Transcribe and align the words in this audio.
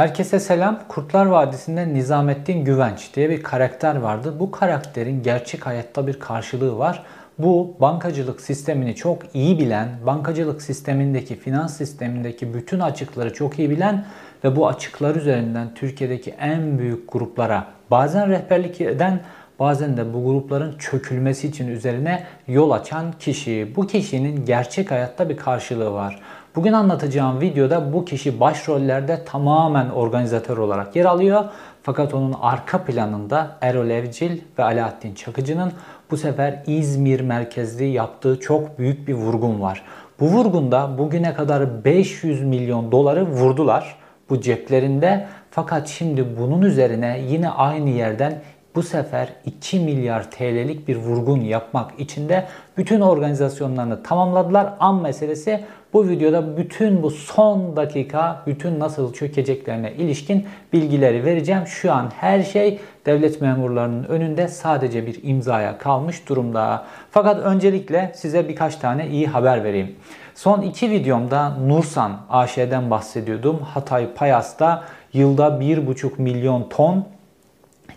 Herkese 0.00 0.40
selam. 0.40 0.80
Kurtlar 0.88 1.26
Vadisi'nde 1.26 1.94
Nizamettin 1.94 2.64
Güvenç 2.64 3.14
diye 3.14 3.30
bir 3.30 3.42
karakter 3.42 3.96
vardı. 3.96 4.34
Bu 4.40 4.50
karakterin 4.50 5.22
gerçek 5.22 5.66
hayatta 5.66 6.06
bir 6.06 6.20
karşılığı 6.20 6.78
var. 6.78 7.02
Bu 7.38 7.76
bankacılık 7.80 8.40
sistemini 8.40 8.94
çok 8.94 9.22
iyi 9.34 9.58
bilen, 9.58 9.88
bankacılık 10.06 10.62
sistemindeki, 10.62 11.36
finans 11.36 11.76
sistemindeki 11.76 12.54
bütün 12.54 12.80
açıkları 12.80 13.34
çok 13.34 13.58
iyi 13.58 13.70
bilen 13.70 14.04
ve 14.44 14.56
bu 14.56 14.68
açıklar 14.68 15.14
üzerinden 15.14 15.74
Türkiye'deki 15.74 16.30
en 16.30 16.78
büyük 16.78 17.12
gruplara 17.12 17.66
bazen 17.90 18.30
rehberlik 18.30 18.80
eden 18.80 19.20
bazen 19.58 19.96
de 19.96 20.14
bu 20.14 20.24
grupların 20.24 20.78
çökülmesi 20.78 21.48
için 21.48 21.68
üzerine 21.68 22.24
yol 22.48 22.70
açan 22.70 23.12
kişi. 23.18 23.72
Bu 23.76 23.86
kişinin 23.86 24.44
gerçek 24.44 24.90
hayatta 24.90 25.28
bir 25.28 25.36
karşılığı 25.36 25.92
var. 25.92 26.20
Bugün 26.56 26.72
anlatacağım 26.72 27.40
videoda 27.40 27.92
bu 27.92 28.04
kişi 28.04 28.40
başrollerde 28.40 29.24
tamamen 29.24 29.90
organizatör 29.90 30.58
olarak 30.58 30.96
yer 30.96 31.04
alıyor. 31.04 31.44
Fakat 31.82 32.14
onun 32.14 32.34
arka 32.40 32.84
planında 32.84 33.58
Erol 33.60 33.90
Evcil 33.90 34.40
ve 34.58 34.64
Alaaddin 34.64 35.14
Çakıcı'nın 35.14 35.72
bu 36.10 36.16
sefer 36.16 36.62
İzmir 36.66 37.20
merkezli 37.20 37.84
yaptığı 37.84 38.40
çok 38.40 38.78
büyük 38.78 39.08
bir 39.08 39.14
vurgun 39.14 39.60
var. 39.60 39.82
Bu 40.20 40.26
vurgunda 40.26 40.98
bugüne 40.98 41.34
kadar 41.34 41.84
500 41.84 42.42
milyon 42.42 42.92
doları 42.92 43.26
vurdular 43.26 43.96
bu 44.30 44.40
ceplerinde. 44.40 45.26
Fakat 45.50 45.88
şimdi 45.88 46.26
bunun 46.38 46.62
üzerine 46.62 47.20
yine 47.28 47.48
aynı 47.48 47.90
yerden 47.90 48.42
bu 48.74 48.82
sefer 48.82 49.28
2 49.44 49.80
milyar 49.80 50.30
TL'lik 50.30 50.88
bir 50.88 50.96
vurgun 50.96 51.40
yapmak 51.40 52.00
için 52.00 52.28
de 52.28 52.46
bütün 52.76 53.00
organizasyonlarını 53.00 54.02
tamamladılar. 54.02 54.72
An 54.80 55.02
meselesi 55.02 55.64
bu 55.92 56.08
videoda 56.08 56.56
bütün 56.56 57.02
bu 57.02 57.10
son 57.10 57.76
dakika 57.76 58.42
bütün 58.46 58.80
nasıl 58.80 59.12
çökeceklerine 59.12 59.92
ilişkin 59.92 60.46
bilgileri 60.72 61.24
vereceğim. 61.24 61.66
Şu 61.66 61.92
an 61.92 62.10
her 62.20 62.42
şey 62.42 62.80
devlet 63.06 63.40
memurlarının 63.40 64.04
önünde 64.04 64.48
sadece 64.48 65.06
bir 65.06 65.18
imzaya 65.22 65.78
kalmış 65.78 66.28
durumda. 66.28 66.84
Fakat 67.10 67.38
öncelikle 67.38 68.12
size 68.14 68.48
birkaç 68.48 68.76
tane 68.76 69.08
iyi 69.08 69.26
haber 69.26 69.64
vereyim. 69.64 69.96
Son 70.34 70.62
iki 70.62 70.90
videomda 70.90 71.50
Nursan 71.50 72.20
AŞ'den 72.30 72.90
bahsediyordum. 72.90 73.60
Hatay 73.62 74.14
Payas'ta 74.14 74.84
yılda 75.12 75.46
1,5 75.48 76.22
milyon 76.22 76.68
ton 76.68 77.06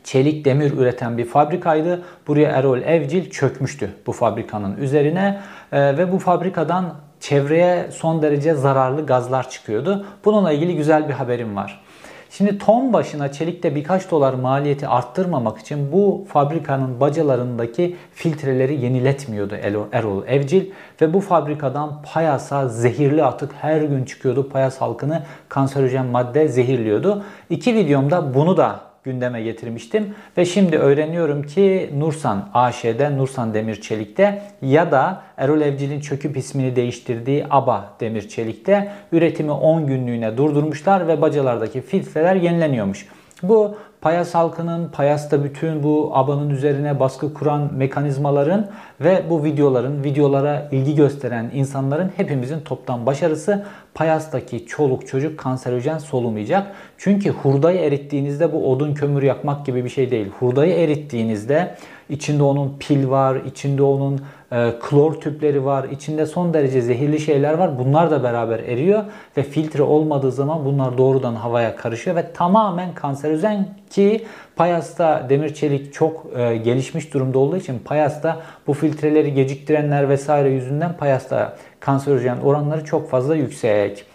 çelik 0.03 0.45
demir 0.45 0.71
üreten 0.71 1.17
bir 1.17 1.25
fabrikaydı. 1.25 2.01
Buraya 2.27 2.49
Erol 2.49 2.81
Evcil 2.81 3.29
çökmüştü 3.29 3.89
bu 4.07 4.11
fabrikanın 4.11 4.77
üzerine 4.77 5.39
ee, 5.71 5.97
ve 5.97 6.11
bu 6.11 6.19
fabrikadan 6.19 6.93
çevreye 7.19 7.91
son 7.91 8.21
derece 8.21 8.53
zararlı 8.53 9.05
gazlar 9.05 9.49
çıkıyordu. 9.49 10.05
Bununla 10.25 10.51
ilgili 10.51 10.75
güzel 10.75 11.09
bir 11.09 11.13
haberim 11.13 11.55
var. 11.55 11.83
Şimdi 12.29 12.57
ton 12.57 12.93
başına 12.93 13.31
çelikte 13.31 13.75
birkaç 13.75 14.11
dolar 14.11 14.33
maliyeti 14.33 14.87
arttırmamak 14.87 15.57
için 15.57 15.91
bu 15.91 16.25
fabrikanın 16.27 16.99
bacalarındaki 16.99 17.95
filtreleri 18.13 18.81
yeniletmiyordu 18.81 19.55
Erol 19.91 20.27
Evcil 20.27 20.71
ve 21.01 21.13
bu 21.13 21.19
fabrikadan 21.19 22.01
payasa 22.13 22.67
zehirli 22.67 23.23
atık 23.23 23.51
her 23.61 23.81
gün 23.81 24.05
çıkıyordu. 24.05 24.49
Payas 24.49 24.81
halkını 24.81 25.23
kanserojen 25.49 26.05
madde 26.05 26.47
zehirliyordu. 26.47 27.23
İki 27.49 27.75
videomda 27.75 28.33
bunu 28.33 28.57
da 28.57 28.92
gündeme 29.03 29.41
getirmiştim. 29.41 30.15
Ve 30.37 30.45
şimdi 30.45 30.77
öğreniyorum 30.77 31.43
ki 31.43 31.89
Nursan 31.97 32.49
AŞ'de, 32.53 33.17
Nursan 33.17 33.53
Demir 33.53 33.81
Çelik'te 33.81 34.41
ya 34.61 34.91
da 34.91 35.21
Erol 35.37 35.61
Evcil'in 35.61 35.99
çöküp 35.99 36.37
ismini 36.37 36.75
değiştirdiği 36.75 37.45
ABA 37.49 37.93
Demir 37.99 38.29
Çelik'te 38.29 38.91
üretimi 39.11 39.51
10 39.51 39.87
günlüğüne 39.87 40.37
durdurmuşlar 40.37 41.07
ve 41.07 41.21
bacalardaki 41.21 41.81
filtreler 41.81 42.35
yenileniyormuş. 42.35 43.07
Bu 43.43 43.75
Payas 44.01 44.35
halkının, 44.35 44.89
Payas'ta 44.89 45.43
bütün 45.43 45.83
bu 45.83 46.11
abanın 46.13 46.49
üzerine 46.49 46.99
baskı 46.99 47.33
kuran 47.33 47.73
mekanizmaların 47.73 48.67
ve 49.02 49.23
bu 49.30 49.44
videoların, 49.44 50.04
videolara 50.04 50.70
ilgi 50.71 50.95
gösteren 50.95 51.52
insanların 51.54 52.11
hepimizin 52.17 52.59
toptan 52.59 53.05
başarısı 53.05 53.65
Payas'taki 53.93 54.65
çoluk 54.65 55.08
çocuk 55.08 55.39
kanserojen 55.39 55.98
solumayacak. 55.98 56.67
Çünkü 56.98 57.30
hurdayı 57.30 57.80
erittiğinizde 57.80 58.54
bu 58.54 58.71
odun 58.71 58.93
kömür 58.93 59.23
yakmak 59.23 59.65
gibi 59.65 59.83
bir 59.83 59.89
şey 59.89 60.11
değil. 60.11 60.27
Hurdayı 60.39 60.73
erittiğinizde 60.73 61.76
içinde 62.09 62.43
onun 62.43 62.77
pil 62.80 63.09
var, 63.09 63.36
içinde 63.36 63.83
onun 63.83 64.21
e, 64.52 64.73
klor 64.81 65.14
tüpleri 65.14 65.65
var, 65.65 65.83
içinde 65.83 66.25
son 66.25 66.54
derece 66.54 66.81
zehirli 66.81 67.20
şeyler 67.20 67.54
var. 67.54 67.80
Bunlar 67.80 68.11
da 68.11 68.23
beraber 68.23 68.60
eriyor 68.60 69.04
ve 69.37 69.43
filtre 69.43 69.83
olmadığı 69.83 70.31
zaman 70.31 70.65
bunlar 70.65 70.98
doğrudan 70.98 71.36
havaya 71.36 71.75
karışıyor 71.75 72.15
ve 72.15 72.31
tamamen 72.33 72.93
kanserojen 72.93 73.67
ki 73.89 74.25
Payas'ta 74.55 75.30
demir 75.30 75.53
çelik 75.53 75.93
çok 75.93 76.25
e, 76.37 76.58
gelişmiş 76.58 77.14
durumda 77.14 77.39
olduğu 77.39 77.58
için 77.58 77.80
Payas'ta 77.80 78.41
bu 78.67 78.73
filtreleri 78.73 79.33
geciktirenler 79.33 80.09
vesaire 80.09 80.49
yüzünden 80.49 80.97
Payas'ta 80.97 81.58
kanserojen 81.80 82.37
oranları 82.37 82.86
çok 82.86 83.09
fazla 83.09 83.36
yüksek. 83.36 84.05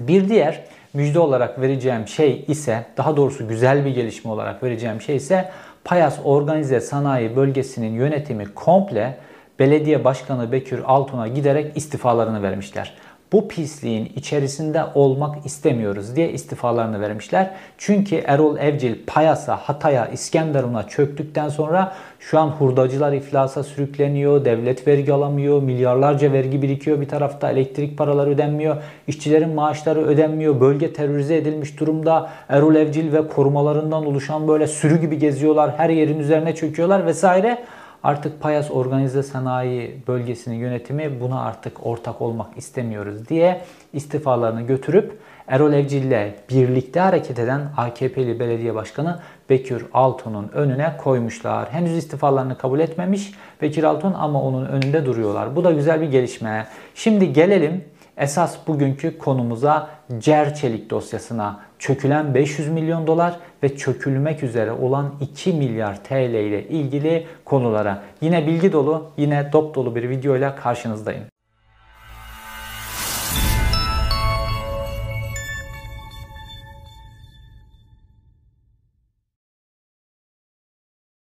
Bir 0.00 0.28
diğer 0.28 0.64
müjde 0.94 1.18
olarak 1.18 1.60
vereceğim 1.60 2.08
şey 2.08 2.44
ise 2.48 2.86
daha 2.96 3.16
doğrusu 3.16 3.48
güzel 3.48 3.84
bir 3.84 3.90
gelişme 3.90 4.30
olarak 4.30 4.62
vereceğim 4.62 5.00
şey 5.00 5.16
ise 5.16 5.50
Payas 5.84 6.18
Organize 6.24 6.80
Sanayi 6.80 7.36
Bölgesi'nin 7.36 7.92
yönetimi 7.92 8.54
komple 8.54 9.16
belediye 9.58 10.04
başkanı 10.04 10.52
Bekir 10.52 10.80
Altun'a 10.84 11.28
giderek 11.28 11.76
istifalarını 11.76 12.42
vermişler 12.42 12.94
bu 13.36 13.48
pisliğin 13.48 14.12
içerisinde 14.16 14.84
olmak 14.94 15.46
istemiyoruz 15.46 16.16
diye 16.16 16.32
istifalarını 16.32 17.00
vermişler. 17.00 17.50
Çünkü 17.78 18.16
Erol 18.16 18.58
Evcil 18.58 18.94
Payas'a, 19.06 19.56
Hatay'a, 19.56 20.06
İskenderun'a 20.06 20.88
çöktükten 20.88 21.48
sonra 21.48 21.92
şu 22.20 22.38
an 22.38 22.48
hurdacılar 22.48 23.12
iflasa 23.12 23.62
sürükleniyor, 23.62 24.44
devlet 24.44 24.88
vergi 24.88 25.12
alamıyor, 25.12 25.62
milyarlarca 25.62 26.32
vergi 26.32 26.62
birikiyor 26.62 27.00
bir 27.00 27.08
tarafta, 27.08 27.50
elektrik 27.50 27.98
paraları 27.98 28.30
ödenmiyor, 28.30 28.76
işçilerin 29.06 29.54
maaşları 29.54 30.00
ödenmiyor, 30.06 30.60
bölge 30.60 30.92
terörize 30.92 31.36
edilmiş 31.36 31.80
durumda. 31.80 32.30
Erol 32.48 32.74
Evcil 32.74 33.12
ve 33.12 33.28
korumalarından 33.28 34.06
oluşan 34.06 34.48
böyle 34.48 34.66
sürü 34.66 35.00
gibi 35.00 35.18
geziyorlar, 35.18 35.70
her 35.76 35.90
yerin 35.90 36.18
üzerine 36.18 36.54
çöküyorlar 36.54 37.06
vesaire. 37.06 37.58
Artık 38.06 38.40
Payas 38.40 38.70
Organize 38.70 39.22
Sanayi 39.22 40.02
Bölgesi'nin 40.08 40.56
yönetimi 40.56 41.20
buna 41.20 41.40
artık 41.42 41.86
ortak 41.86 42.22
olmak 42.22 42.56
istemiyoruz 42.56 43.28
diye 43.28 43.60
istifalarını 43.92 44.62
götürüp 44.62 45.18
Erol 45.48 45.72
Evcil 45.72 46.02
ile 46.02 46.34
birlikte 46.50 47.00
hareket 47.00 47.38
eden 47.38 47.60
AKP'li 47.76 48.40
belediye 48.40 48.74
başkanı 48.74 49.18
Bekir 49.50 49.82
Altun'un 49.92 50.48
önüne 50.48 50.96
koymuşlar. 50.98 51.72
Henüz 51.72 51.92
istifalarını 51.96 52.58
kabul 52.58 52.80
etmemiş 52.80 53.32
Bekir 53.62 53.84
Altun 53.84 54.12
ama 54.12 54.42
onun 54.42 54.66
önünde 54.66 55.06
duruyorlar. 55.06 55.56
Bu 55.56 55.64
da 55.64 55.70
güzel 55.70 56.00
bir 56.00 56.10
gelişme. 56.10 56.66
Şimdi 56.94 57.32
gelelim 57.32 57.84
esas 58.16 58.56
bugünkü 58.66 59.18
konumuza 59.18 59.90
Cer 60.18 60.54
Çelik 60.54 60.90
dosyasına 60.90 61.60
çökülen 61.78 62.34
500 62.34 62.68
milyon 62.68 63.06
dolar 63.06 63.36
ve 63.62 63.76
çökülmek 63.76 64.42
üzere 64.42 64.72
olan 64.72 65.14
2 65.20 65.52
milyar 65.52 66.04
TL 66.04 66.34
ile 66.34 66.68
ilgili 66.68 67.26
konulara. 67.44 68.02
Yine 68.20 68.46
bilgi 68.46 68.72
dolu, 68.72 69.10
yine 69.16 69.52
dop 69.52 69.74
dolu 69.74 69.96
bir 69.96 70.08
videoyla 70.08 70.56
karşınızdayım. 70.56 71.24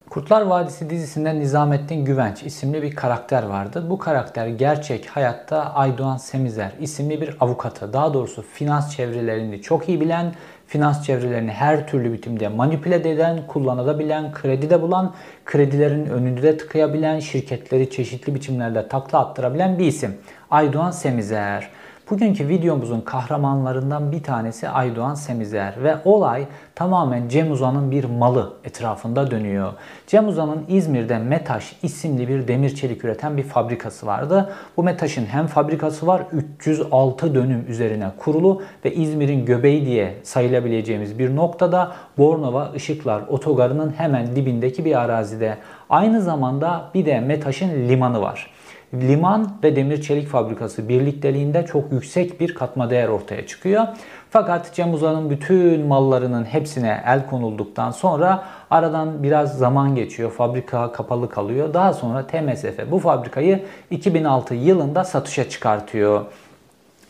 Kurtlar 0.09 0.41
Vadisi 0.41 0.89
dizisinde 0.89 1.39
Nizamettin 1.39 2.05
Güvenç 2.05 2.43
isimli 2.43 2.81
bir 2.81 2.95
karakter 2.95 3.43
vardı. 3.43 3.85
Bu 3.89 3.97
karakter 3.97 4.47
gerçek 4.47 5.05
hayatta 5.05 5.73
Aydoğan 5.73 6.17
Semizer 6.17 6.71
isimli 6.79 7.21
bir 7.21 7.37
avukatı. 7.39 7.93
Daha 7.93 8.13
doğrusu 8.13 8.41
finans 8.41 8.95
çevrelerini 8.95 9.61
çok 9.61 9.89
iyi 9.89 10.01
bilen, 10.01 10.33
finans 10.67 11.05
çevrelerini 11.05 11.51
her 11.51 11.87
türlü 11.87 12.13
biçimde 12.13 12.47
manipüle 12.47 12.95
eden, 12.95 13.47
kullanabilen, 13.47 14.33
kredi 14.33 14.69
de 14.69 14.81
bulan, 14.81 15.13
kredilerin 15.45 16.05
önünde 16.05 16.43
de 16.43 16.57
tıkayabilen, 16.57 17.19
şirketleri 17.19 17.89
çeşitli 17.89 18.35
biçimlerde 18.35 18.87
takla 18.87 19.19
attırabilen 19.19 19.79
bir 19.79 19.85
isim. 19.85 20.17
Aydoğan 20.51 20.91
Semizer. 20.91 21.69
Bugünkü 22.09 22.47
videomuzun 22.47 23.01
kahramanlarından 23.01 24.11
bir 24.11 24.23
tanesi 24.23 24.69
Aydoğan 24.69 25.13
Semizer 25.13 25.83
ve 25.83 25.95
olay 26.05 26.45
tamamen 26.75 27.29
Cem 27.29 27.51
Uzan'ın 27.51 27.91
bir 27.91 28.03
malı 28.03 28.53
etrafında 28.63 29.31
dönüyor. 29.31 29.73
Cem 30.07 30.27
Uzan'ın 30.27 30.65
İzmir'de 30.67 31.17
Metaş 31.17 31.75
isimli 31.83 32.27
bir 32.27 32.47
demir 32.47 32.75
çelik 32.75 33.03
üreten 33.05 33.37
bir 33.37 33.43
fabrikası 33.43 34.05
vardı. 34.05 34.53
Bu 34.77 34.83
Metaş'ın 34.83 35.25
hem 35.25 35.47
fabrikası 35.47 36.07
var 36.07 36.21
306 36.31 37.35
dönüm 37.35 37.65
üzerine 37.67 38.11
kurulu 38.17 38.61
ve 38.85 38.95
İzmir'in 38.95 39.45
göbeği 39.45 39.85
diye 39.85 40.13
sayılabileceğimiz 40.23 41.19
bir 41.19 41.35
noktada 41.35 41.91
Bornova 42.17 42.71
Işıklar 42.75 43.21
Otogarı'nın 43.27 43.93
hemen 43.97 44.35
dibindeki 44.35 44.85
bir 44.85 45.01
arazide. 45.01 45.57
Aynı 45.89 46.21
zamanda 46.21 46.89
bir 46.93 47.05
de 47.05 47.19
Metaş'ın 47.19 47.89
limanı 47.89 48.21
var. 48.21 48.56
Liman 48.93 49.51
ve 49.63 49.75
demir 49.75 50.01
çelik 50.01 50.27
fabrikası 50.27 50.89
birlikteliğinde 50.89 51.65
çok 51.65 51.91
yüksek 51.91 52.39
bir 52.39 52.55
katma 52.55 52.89
değer 52.89 53.07
ortaya 53.07 53.47
çıkıyor. 53.47 53.87
Fakat 54.29 54.73
Cem 54.73 54.93
Uzan'ın 54.93 55.29
bütün 55.29 55.87
mallarının 55.87 56.43
hepsine 56.43 57.03
el 57.05 57.29
konulduktan 57.29 57.91
sonra 57.91 58.43
aradan 58.71 59.23
biraz 59.23 59.57
zaman 59.57 59.95
geçiyor. 59.95 60.31
Fabrika 60.31 60.91
kapalı 60.91 61.29
kalıyor. 61.29 61.73
Daha 61.73 61.93
sonra 61.93 62.27
TMSF 62.27 62.91
bu 62.91 62.99
fabrikayı 62.99 63.63
2006 63.91 64.55
yılında 64.55 65.03
satışa 65.03 65.49
çıkartıyor. 65.49 66.25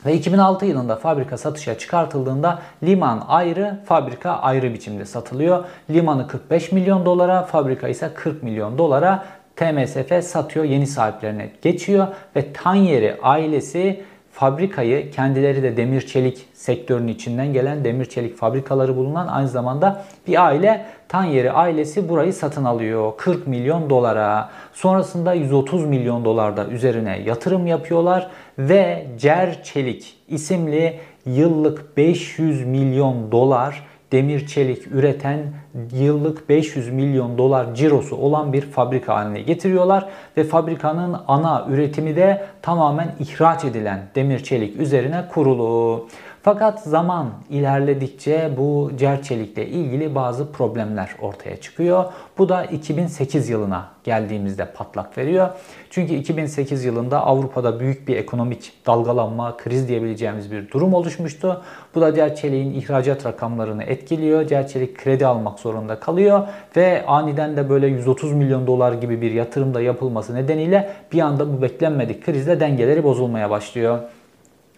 Ve 0.05 0.13
2006 0.13 0.65
yılında 0.65 0.95
fabrika 0.95 1.37
satışa 1.37 1.77
çıkartıldığında 1.77 2.59
liman 2.83 3.23
ayrı, 3.27 3.79
fabrika 3.85 4.31
ayrı 4.31 4.73
biçimde 4.73 5.05
satılıyor. 5.05 5.65
Limanı 5.89 6.27
45 6.27 6.71
milyon 6.71 7.05
dolara, 7.05 7.43
fabrika 7.43 7.87
ise 7.87 8.11
40 8.15 8.43
milyon 8.43 8.77
dolara 8.77 9.25
TMSF 9.57 10.23
satıyor, 10.23 10.65
yeni 10.65 10.87
sahiplerine 10.87 11.49
geçiyor 11.61 12.07
ve 12.35 12.53
Tanyeri 12.53 13.15
ailesi 13.21 14.03
fabrikayı 14.31 15.11
kendileri 15.11 15.63
de 15.63 15.77
demir 15.77 16.01
çelik 16.01 16.45
sektörünün 16.53 17.07
içinden 17.07 17.53
gelen 17.53 17.83
demir 17.83 18.05
çelik 18.05 18.37
fabrikaları 18.37 18.95
bulunan 18.95 19.27
aynı 19.27 19.47
zamanda 19.47 20.05
bir 20.27 20.45
aile 20.45 20.85
Tanyeri 21.07 21.51
ailesi 21.51 22.09
burayı 22.09 22.33
satın 22.33 22.63
alıyor 22.63 23.13
40 23.17 23.47
milyon 23.47 23.89
dolara. 23.89 24.49
Sonrasında 24.73 25.33
130 25.33 25.85
milyon 25.85 26.25
dolarda 26.25 26.65
üzerine 26.65 27.19
yatırım 27.25 27.67
yapıyorlar 27.67 28.29
ve 28.59 29.07
Cer 29.17 29.63
Çelik 29.63 30.15
isimli 30.27 30.99
yıllık 31.25 31.97
500 31.97 32.65
milyon 32.65 33.31
dolar 33.31 33.83
demir 34.11 34.47
çelik 34.47 34.87
üreten 34.87 35.39
yıllık 35.93 36.49
500 36.49 36.89
milyon 36.89 37.37
dolar 37.37 37.75
cirosu 37.75 38.15
olan 38.15 38.53
bir 38.53 38.61
fabrika 38.61 39.15
haline 39.15 39.41
getiriyorlar 39.41 40.09
ve 40.37 40.43
fabrikanın 40.43 41.17
ana 41.27 41.67
üretimi 41.69 42.15
de 42.15 42.45
tamamen 42.61 43.15
ihraç 43.19 43.65
edilen 43.65 44.01
demir 44.15 44.43
çelik 44.43 44.79
üzerine 44.79 45.27
kurulu. 45.33 46.07
Fakat 46.47 46.83
zaman 46.83 47.27
ilerledikçe 47.49 48.51
bu 48.57 48.91
cerçelikle 48.97 49.67
ilgili 49.67 50.15
bazı 50.15 50.51
problemler 50.51 51.15
ortaya 51.21 51.57
çıkıyor. 51.57 52.05
Bu 52.37 52.49
da 52.49 52.65
2008 52.65 53.49
yılına 53.49 53.87
geldiğimizde 54.03 54.65
patlak 54.65 55.17
veriyor. 55.17 55.49
Çünkü 55.89 56.13
2008 56.13 56.85
yılında 56.85 57.25
Avrupa'da 57.25 57.79
büyük 57.79 58.07
bir 58.07 58.15
ekonomik 58.15 58.73
dalgalanma, 58.85 59.57
kriz 59.57 59.87
diyebileceğimiz 59.87 60.51
bir 60.51 60.71
durum 60.71 60.93
oluşmuştu. 60.93 61.61
Bu 61.95 62.01
da 62.01 62.15
cerçeliğin 62.15 62.73
ihracat 62.73 63.25
rakamlarını 63.25 63.83
etkiliyor. 63.83 64.47
Cerçelik 64.47 64.97
kredi 64.97 65.25
almak 65.25 65.59
zorunda 65.59 65.99
kalıyor 65.99 66.47
ve 66.75 67.05
aniden 67.05 67.57
de 67.57 67.69
böyle 67.69 67.87
130 67.87 68.33
milyon 68.33 68.67
dolar 68.67 68.93
gibi 68.93 69.21
bir 69.21 69.31
yatırımda 69.31 69.81
yapılması 69.81 70.35
nedeniyle 70.35 70.89
bir 71.11 71.19
anda 71.19 71.53
bu 71.57 71.61
beklenmedik 71.61 72.25
krizle 72.25 72.59
dengeleri 72.59 73.03
bozulmaya 73.03 73.49
başlıyor 73.49 73.99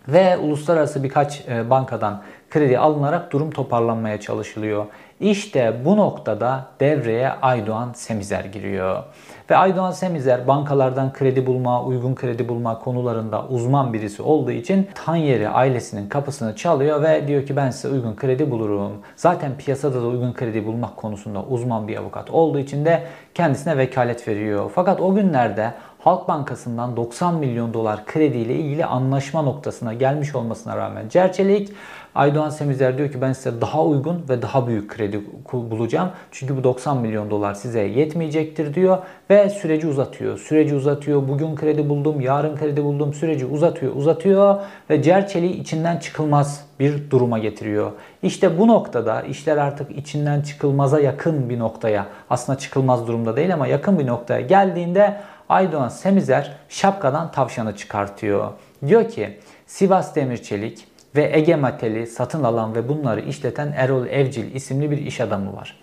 ve 0.07 0.37
uluslararası 0.37 1.03
birkaç 1.03 1.47
e, 1.47 1.69
bankadan 1.69 2.21
kredi 2.49 2.79
alınarak 2.79 3.31
durum 3.31 3.51
toparlanmaya 3.51 4.19
çalışılıyor. 4.19 4.85
İşte 5.19 5.81
bu 5.85 5.97
noktada 5.97 6.65
devreye 6.79 7.29
Aydoğan 7.29 7.93
Semizer 7.93 8.45
giriyor. 8.45 9.03
Ve 9.49 9.57
Aydoğan 9.57 9.91
Semizer 9.91 10.47
bankalardan 10.47 11.13
kredi 11.13 11.45
bulma, 11.45 11.83
uygun 11.83 12.15
kredi 12.15 12.49
bulma 12.49 12.79
konularında 12.79 13.45
uzman 13.47 13.93
birisi 13.93 14.21
olduğu 14.21 14.51
için 14.51 14.87
Tanyeri 15.05 15.49
ailesinin 15.49 16.09
kapısını 16.09 16.55
çalıyor 16.55 17.03
ve 17.03 17.27
diyor 17.27 17.45
ki 17.45 17.55
ben 17.55 17.69
size 17.69 17.87
uygun 17.93 18.15
kredi 18.15 18.51
bulurum. 18.51 18.91
Zaten 19.15 19.51
piyasada 19.57 20.01
da 20.01 20.07
uygun 20.07 20.33
kredi 20.33 20.65
bulmak 20.65 20.97
konusunda 20.97 21.43
uzman 21.43 21.87
bir 21.87 21.97
avukat 21.97 22.31
olduğu 22.31 22.59
için 22.59 22.85
de 22.85 23.03
kendisine 23.33 23.77
vekalet 23.77 24.27
veriyor. 24.27 24.71
Fakat 24.75 25.01
o 25.01 25.15
günlerde 25.15 25.73
Halk 25.99 26.27
Bankası'ndan 26.27 26.97
90 26.97 27.35
milyon 27.35 27.73
dolar 27.73 28.05
krediyle 28.05 28.55
ilgili 28.55 28.85
anlaşma 28.85 29.41
noktasına 29.41 29.93
gelmiş 29.93 30.35
olmasına 30.35 30.77
rağmen 30.77 31.09
Cerçelik 31.09 31.71
Aydoğan 32.15 32.49
Semizer 32.49 32.97
diyor 32.97 33.11
ki 33.11 33.21
ben 33.21 33.33
size 33.33 33.61
daha 33.61 33.85
uygun 33.85 34.25
ve 34.29 34.41
daha 34.41 34.67
büyük 34.67 34.91
kredi 34.91 35.21
bulacağım. 35.53 36.09
Çünkü 36.31 36.57
bu 36.57 36.63
90 36.63 36.97
milyon 36.97 37.31
dolar 37.31 37.53
size 37.53 37.81
yetmeyecektir 37.81 38.73
diyor 38.73 38.97
ve 39.29 39.49
süreci 39.49 39.87
uzatıyor. 39.87 40.37
Süreci 40.37 40.75
uzatıyor. 40.75 41.27
Bugün 41.27 41.55
kredi 41.55 41.89
buldum, 41.89 42.21
yarın 42.21 42.57
kredi 42.57 42.83
buldum. 42.83 43.13
Süreci 43.13 43.45
uzatıyor, 43.45 43.95
uzatıyor 43.95 44.61
ve 44.89 45.03
Cerçelik'i 45.03 45.57
içinden 45.57 45.97
çıkılmaz 45.97 46.65
bir 46.79 47.11
duruma 47.11 47.39
getiriyor. 47.39 47.91
İşte 48.23 48.59
bu 48.59 48.67
noktada 48.67 49.21
işler 49.21 49.57
artık 49.57 49.97
içinden 49.97 50.41
çıkılmaza 50.41 50.99
yakın 50.99 51.49
bir 51.49 51.59
noktaya, 51.59 52.05
aslında 52.29 52.59
çıkılmaz 52.59 53.07
durumda 53.07 53.35
değil 53.35 53.53
ama 53.53 53.67
yakın 53.67 53.99
bir 53.99 54.07
noktaya 54.07 54.41
geldiğinde 54.41 55.17
Aydoğan 55.49 55.89
Semizer 55.89 56.55
şapkadan 56.69 57.31
tavşanı 57.31 57.75
çıkartıyor. 57.75 58.51
Diyor 58.87 59.09
ki 59.09 59.39
Sivas 59.67 60.15
Demirçelik 60.15 60.87
ve 61.15 61.31
Ege 61.33 61.55
Mateli 61.55 62.07
satın 62.07 62.43
alan 62.43 62.75
ve 62.75 62.89
bunları 62.89 63.21
işleten 63.21 63.73
Erol 63.77 64.07
Evcil 64.07 64.55
isimli 64.55 64.91
bir 64.91 64.97
iş 64.97 65.21
adamı 65.21 65.55
var. 65.55 65.79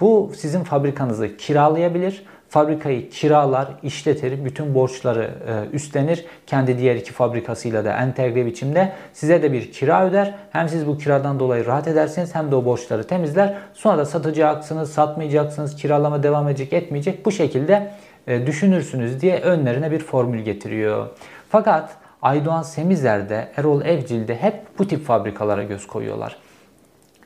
Bu 0.00 0.32
sizin 0.36 0.64
fabrikanızı 0.64 1.36
kiralayabilir, 1.36 2.24
fabrikayı 2.48 3.10
kiralar, 3.10 3.68
işletir, 3.82 4.44
bütün 4.44 4.74
borçları 4.74 5.30
e, 5.46 5.76
üstlenir. 5.76 6.24
Kendi 6.46 6.78
diğer 6.78 6.96
iki 6.96 7.12
fabrikasıyla 7.12 7.84
da 7.84 7.92
entegre 7.92 8.46
biçimde 8.46 8.92
size 9.12 9.42
de 9.42 9.52
bir 9.52 9.72
kira 9.72 10.08
öder. 10.08 10.34
Hem 10.50 10.68
siz 10.68 10.86
bu 10.86 10.98
kiradan 10.98 11.40
dolayı 11.40 11.66
rahat 11.66 11.88
edersiniz 11.88 12.34
hem 12.34 12.50
de 12.50 12.56
o 12.56 12.64
borçları 12.64 13.06
temizler. 13.06 13.54
Sonra 13.74 13.98
da 13.98 14.04
satacaksınız, 14.04 14.92
satmayacaksınız, 14.92 15.76
kiralama 15.76 16.22
devam 16.22 16.48
edecek, 16.48 16.72
etmeyecek. 16.72 17.26
Bu 17.26 17.32
şekilde 17.32 17.90
düşünürsünüz 18.46 19.20
diye 19.20 19.40
önlerine 19.40 19.90
bir 19.90 19.98
formül 19.98 20.40
getiriyor. 20.40 21.06
Fakat 21.48 21.96
Aydoğan 22.22 22.62
Semizer'de, 22.62 23.48
Erol 23.56 23.84
Evcil'de 23.84 24.36
hep 24.36 24.54
bu 24.78 24.88
tip 24.88 25.04
fabrikalara 25.04 25.62
göz 25.62 25.86
koyuyorlar. 25.86 26.36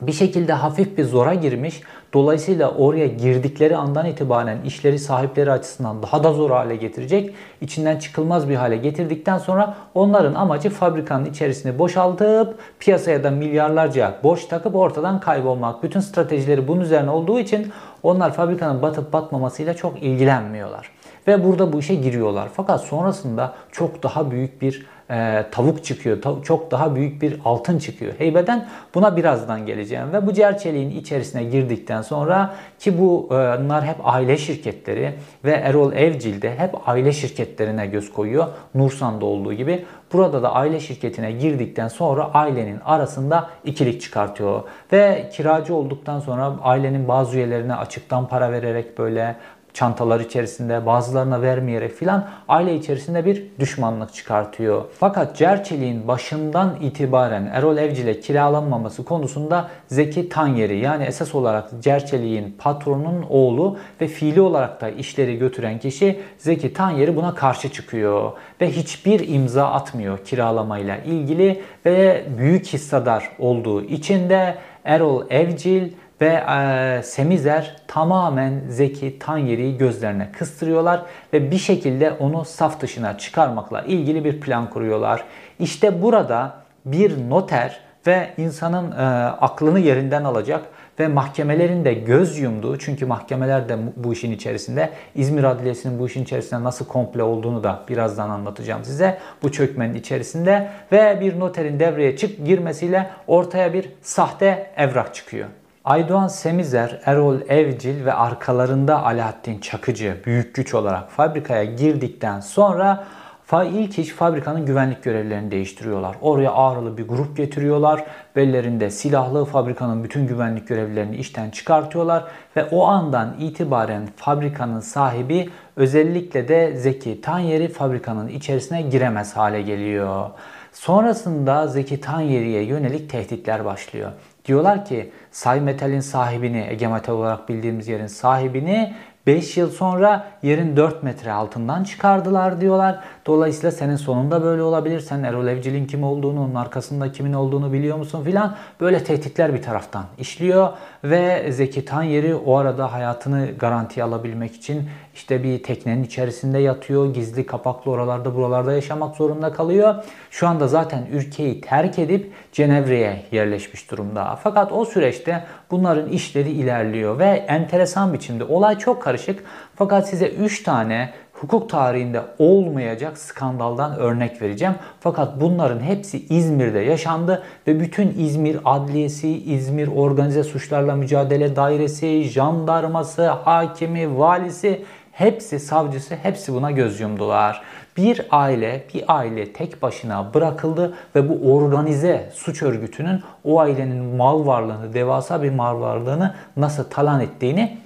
Bir 0.01 0.13
şekilde 0.13 0.53
hafif 0.53 0.99
bir 0.99 1.05
zora 1.05 1.35
girmiş. 1.35 1.81
Dolayısıyla 2.15 2.71
oraya 2.71 3.07
girdikleri 3.07 3.77
andan 3.77 4.07
itibaren 4.07 4.59
işleri 4.67 4.99
sahipleri 4.99 5.53
açısından 5.53 6.03
daha 6.03 6.25
da 6.25 6.33
zor 6.33 6.51
hale 6.51 6.77
getirecek. 6.77 7.35
içinden 7.61 7.99
çıkılmaz 7.99 8.49
bir 8.49 8.55
hale 8.55 8.77
getirdikten 8.77 9.39
sonra 9.39 9.75
onların 9.95 10.35
amacı 10.35 10.71
fabrikanın 10.71 11.25
içerisini 11.25 11.79
boşaltıp 11.79 12.59
piyasaya 12.79 13.25
da 13.25 13.31
milyarlarca 13.31 14.15
borç 14.23 14.45
takıp 14.45 14.77
ortadan 14.77 15.21
kaybolmak. 15.21 15.83
Bütün 15.83 16.01
stratejileri 16.01 16.69
bunun 16.69 16.81
üzerine 16.81 17.11
olduğu 17.11 17.41
için 17.41 17.73
onlar 18.03 18.33
fabrikanın 18.33 18.83
batıp 18.83 19.13
batmamasıyla 19.13 19.75
çok 19.75 20.03
ilgilenmiyorlar. 20.03 20.91
Ve 21.27 21.45
burada 21.45 21.73
bu 21.73 21.79
işe 21.79 21.95
giriyorlar. 21.95 22.49
Fakat 22.55 22.81
sonrasında 22.81 23.55
çok 23.73 24.03
daha 24.03 24.31
büyük 24.31 24.63
bir 24.63 24.87
e, 25.13 25.45
tavuk 25.51 25.85
çıkıyor. 25.85 26.23
Ta, 26.23 26.35
çok 26.43 26.71
daha 26.71 26.95
büyük 26.95 27.23
bir 27.23 27.39
altın 27.45 27.79
çıkıyor. 27.79 28.13
Heybeden 28.19 28.69
buna 28.95 29.17
birazdan 29.17 29.67
geleceğim. 29.67 30.13
Ve 30.13 30.27
bu 30.27 30.33
cerçeliğin 30.33 30.91
içerisine 30.91 31.45
girdikten 31.45 32.03
sonra 32.03 32.55
ki 32.79 32.99
bunlar 32.99 33.85
hep 33.85 33.97
aile 34.05 34.39
şirketleri 34.39 35.15
ve 35.45 35.51
Erol 35.51 35.93
Evcil 35.93 36.43
de 36.43 36.55
hep 36.59 36.89
aile 36.89 37.13
şirketlerine 37.13 37.87
göz 37.87 38.13
koyuyor. 38.13 38.47
Nursan'da 38.75 39.27
olduğu 39.27 39.53
gibi. 39.53 39.85
Burada 40.13 40.43
da 40.43 40.55
aile 40.55 40.81
şirketine 40.81 41.33
girdikten 41.33 41.89
sonra 41.89 42.31
ailenin 42.35 42.81
arasında 42.85 43.51
ikilik 43.65 44.01
çıkartıyor. 44.01 44.63
Ve 44.93 45.31
kiracı 45.33 45.75
olduktan 45.75 46.21
sonra 46.21 46.53
ailenin 46.63 47.09
bazı 47.09 47.37
üyelerine 47.37 47.75
açıktan 47.75 48.29
para 48.29 48.53
vererek 48.53 48.99
böyle 48.99 49.37
çantalar 49.75 50.21
içerisinde 50.21 50.87
bazılarına 50.87 51.43
vermeyerek 51.43 51.93
filan 51.93 52.29
aile 52.49 52.75
içerisinde 52.75 53.25
bir 53.25 53.45
düşmanlık 53.59 54.15
çıkartıyor. 54.15 54.85
Fakat 55.01 55.37
Cerçelik'in 55.37 56.09
başından 56.09 56.77
itibaren 56.81 57.51
Erol 57.53 57.77
Evcil'e 57.77 58.21
kiralanmaması 58.21 59.05
konusunda 59.05 59.69
Zeki 59.87 60.29
Tanyeri 60.29 60.79
yani 60.79 61.05
esas 61.05 61.35
olarak 61.35 61.71
Cerçelik'in 61.81 62.57
patronun 62.59 63.25
oğlu 63.31 63.79
ve 64.01 64.09
fiili 64.09 64.41
olarak 64.41 64.81
da 64.81 64.89
işleri 64.89 65.39
götüren 65.39 65.79
kişi 65.79 66.21
Zeki 66.39 66.73
Tanyeri 66.73 67.17
buna 67.17 67.35
karşı 67.35 67.69
çıkıyor 67.69 68.33
ve 68.61 68.71
hiçbir 68.71 69.29
imza 69.29 69.67
atmıyor 69.67 70.25
kiralamayla 70.25 70.97
ilgili 70.97 71.63
ve 71.87 72.25
büyük 72.39 72.67
hissedar 72.67 73.29
olduğu 73.39 73.83
için 73.83 74.31
de 74.31 74.57
Erol 74.85 75.31
Evcil 75.31 75.89
ve 76.23 76.45
e, 76.51 77.03
Semizer 77.03 77.77
tamamen 77.87 78.61
Zeki 78.69 79.19
Tanyeri'yi 79.19 79.79
gözlerine 79.79 80.33
kıstırıyorlar 80.33 81.03
ve 81.33 81.51
bir 81.51 81.59
şekilde 81.59 82.11
onu 82.13 82.45
saf 82.45 82.81
dışına 82.81 83.19
çıkarmakla 83.19 83.83
ilgili 83.83 84.25
bir 84.25 84.41
plan 84.41 84.71
kuruyorlar. 84.71 85.25
İşte 85.59 86.03
burada 86.03 86.55
bir 86.85 87.31
noter 87.31 87.81
ve 88.07 88.29
insanın 88.37 88.93
e, 88.93 88.95
aklını 89.41 89.79
yerinden 89.79 90.25
alacak 90.25 90.65
ve 91.01 91.09
mahkemelerin 91.09 91.85
de 91.85 91.95
göz 91.95 92.39
yumduğu 92.39 92.79
çünkü 92.79 93.07
mahkemeler 93.07 93.69
de 93.69 93.77
bu 93.97 94.13
işin 94.13 94.33
içerisinde 94.33 94.91
İzmir 95.15 95.45
Adliyesi'nin 95.45 95.99
bu 95.99 96.07
işin 96.07 96.23
içerisinde 96.23 96.65
nasıl 96.65 96.85
komple 96.85 97.23
olduğunu 97.23 97.65
da 97.65 97.81
birazdan 97.89 98.31
anlatacağım 98.31 98.85
size 98.85 99.19
bu 99.43 99.53
çökmenin 99.53 99.95
içerisinde 99.95 100.69
ve 100.93 101.19
bir 101.21 101.41
noterin 101.41 101.81
devreye 101.81 102.17
çık 102.17 102.47
girmesiyle 102.47 103.11
ortaya 103.27 103.73
bir 103.73 103.89
sahte 104.03 104.71
evrak 104.77 105.15
çıkıyor. 105.15 105.49
Aydoğan 105.85 106.29
Semizer, 106.29 107.01
Erol 107.05 107.41
Evcil 107.49 108.05
ve 108.05 108.13
arkalarında 108.13 109.05
Alaaddin 109.05 109.59
Çakıcı 109.59 110.17
büyük 110.27 110.55
güç 110.55 110.75
olarak 110.75 111.11
fabrikaya 111.11 111.65
girdikten 111.65 112.41
sonra 112.41 113.05
ilk 113.53 113.99
iş 113.99 114.09
fabrikanın 114.09 114.67
güvenlik 114.67 115.03
görevlilerini 115.03 115.51
değiştiriyorlar. 115.51 116.17
Oraya 116.21 116.53
ağrılı 116.53 116.99
bir 116.99 117.09
grup 117.09 117.37
getiriyorlar. 117.37 118.05
Bellerinde 118.37 118.91
silahlı 118.91 119.45
fabrikanın 119.45 120.05
bütün 120.05 120.27
güvenlik 120.27 120.69
görevlilerini 120.69 121.17
işten 121.17 121.51
çıkartıyorlar. 121.51 122.25
Ve 122.57 122.65
o 122.65 122.85
andan 122.85 123.35
itibaren 123.39 124.09
fabrikanın 124.17 124.81
sahibi 124.81 125.51
özellikle 125.77 126.49
de 126.49 126.77
Zeki 126.77 127.21
Tanyeri 127.21 127.69
fabrikanın 127.69 128.29
içerisine 128.29 128.83
giremez 128.83 129.37
hale 129.37 129.63
geliyor. 129.63 130.31
Sonrasında 130.73 131.67
Zeki 131.67 132.01
Tanyeri'ye 132.01 132.63
yönelik 132.63 133.11
tehditler 133.11 133.65
başlıyor. 133.65 134.11
Diyorlar 134.45 134.85
ki 134.85 135.13
Say 135.31 135.61
Metal'in 135.61 136.01
sahibini, 136.01 136.67
Ege 136.71 136.89
olarak 137.13 137.49
bildiğimiz 137.49 137.89
yerin 137.89 138.07
sahibini 138.07 138.95
5 139.27 139.57
yıl 139.57 139.71
sonra 139.71 140.27
yerin 140.43 140.77
4 140.77 141.03
metre 141.03 141.33
altından 141.33 141.85
çıkardılar 141.85 142.61
diyorlar. 142.61 142.99
Dolayısıyla 143.27 143.71
senin 143.71 143.97
sonunda 143.97 144.43
böyle 144.43 144.63
olabilir. 144.63 145.01
Sen 145.01 145.23
Erol 145.23 145.47
Evcil'in 145.47 145.87
kim 145.87 146.05
olduğunu, 146.05 146.45
onun 146.45 146.55
arkasında 146.55 147.13
kimin 147.13 147.33
olduğunu 147.33 147.73
biliyor 147.73 147.97
musun 147.97 148.25
filan. 148.25 148.57
Böyle 148.81 149.05
tehditler 149.05 149.55
bir 149.55 149.63
taraftan 149.63 150.05
işliyor. 150.19 150.69
Ve 151.05 151.53
Zeki 151.53 151.85
Tanyeri 151.85 152.35
o 152.35 152.57
arada 152.57 152.93
hayatını 152.93 153.49
garantiye 153.59 154.05
alabilmek 154.05 154.55
için 154.55 154.89
işte 155.15 155.43
bir 155.43 155.63
teknenin 155.63 156.05
içerisinde 156.05 156.59
yatıyor. 156.59 157.15
Gizli 157.15 157.47
kapaklı 157.47 157.91
oralarda 157.91 158.35
buralarda 158.35 158.73
yaşamak 158.73 159.17
zorunda 159.17 159.53
kalıyor. 159.53 159.95
Şu 160.31 160.49
anda 160.49 160.69
zaten 160.69 161.07
ülkeyi 161.13 161.61
terk 161.61 161.99
edip 161.99 162.33
Cenevre'ye 162.53 163.23
yerleşmiş 163.33 163.91
durumda. 163.91 164.39
Fakat 164.43 164.73
o 164.73 164.85
süreçte 164.85 165.45
bunların 165.73 166.09
işleri 166.09 166.51
ilerliyor 166.51 167.19
ve 167.19 167.27
enteresan 167.29 168.13
biçimde 168.13 168.45
olay 168.45 168.79
çok 168.79 169.03
karışık. 169.03 169.45
Fakat 169.77 170.09
size 170.09 170.29
3 170.29 170.63
tane 170.63 171.11
hukuk 171.33 171.71
tarihinde 171.71 172.23
olmayacak 172.39 173.19
skandaldan 173.19 173.97
örnek 173.97 174.43
vereceğim. 174.43 174.75
Fakat 175.01 175.41
bunların 175.41 175.81
hepsi 175.81 176.27
İzmir'de 176.27 176.79
yaşandı 176.79 177.43
ve 177.67 177.81
bütün 177.81 178.15
İzmir 178.19 178.59
Adliyesi, 178.65 179.29
İzmir 179.29 179.89
Organize 179.89 180.45
Suçlarla 180.45 180.97
Mücadele 180.97 181.57
Dairesi, 181.57 182.23
jandarması, 182.23 183.29
hakimi, 183.29 184.19
valisi 184.19 184.85
hepsi 185.13 185.61
savcısı 185.61 186.15
hepsi 186.15 186.55
buna 186.55 186.71
göz 186.71 187.01
yumdular. 187.01 187.63
Bir 187.97 188.27
aile, 188.31 188.85
bir 188.95 189.05
aile 189.09 189.53
tek 189.53 189.83
başına 189.83 190.35
bırakıldı 190.35 190.95
ve 191.15 191.29
bu 191.29 191.55
organize 191.55 192.31
suç 192.35 192.63
örgütünün 192.63 193.23
o 193.45 193.61
ailenin 193.61 194.17
mal 194.17 194.47
varlığını, 194.47 194.95
devasa 194.95 195.43
bir 195.43 195.51
mal 195.51 195.81
varlığını 195.81 196.35
nasıl 196.57 196.85
talan 196.85 197.21
ettiğini 197.21 197.79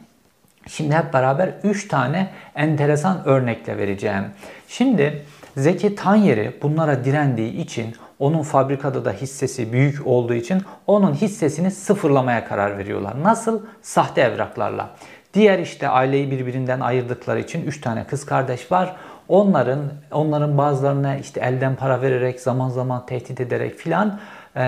Şimdi 0.68 0.94
hep 0.94 1.12
beraber 1.12 1.50
3 1.64 1.88
tane 1.88 2.30
enteresan 2.54 3.22
örnekle 3.24 3.78
vereceğim. 3.78 4.24
Şimdi 4.68 5.22
Zeki 5.56 5.94
Tanyeri 5.94 6.56
bunlara 6.62 7.04
direndiği 7.04 7.52
için 7.52 7.94
onun 8.18 8.42
fabrikada 8.42 9.04
da 9.04 9.12
hissesi 9.12 9.72
büyük 9.72 10.06
olduğu 10.06 10.34
için 10.34 10.62
onun 10.86 11.14
hissesini 11.14 11.70
sıfırlamaya 11.70 12.48
karar 12.48 12.78
veriyorlar. 12.78 13.22
Nasıl? 13.22 13.60
Sahte 13.82 14.20
evraklarla. 14.20 14.90
Diğer 15.34 15.58
işte 15.58 15.88
aileyi 15.88 16.30
birbirinden 16.30 16.80
ayırdıkları 16.80 17.40
için 17.40 17.66
3 17.66 17.80
tane 17.80 18.04
kız 18.04 18.26
kardeş 18.26 18.72
var. 18.72 18.96
Onların 19.28 19.80
onların 20.12 20.58
bazılarına 20.58 21.16
işte 21.16 21.40
elden 21.40 21.76
para 21.76 22.02
vererek 22.02 22.40
zaman 22.40 22.68
zaman 22.68 23.06
tehdit 23.06 23.40
ederek 23.40 23.74
filan 23.74 24.20
e, 24.56 24.62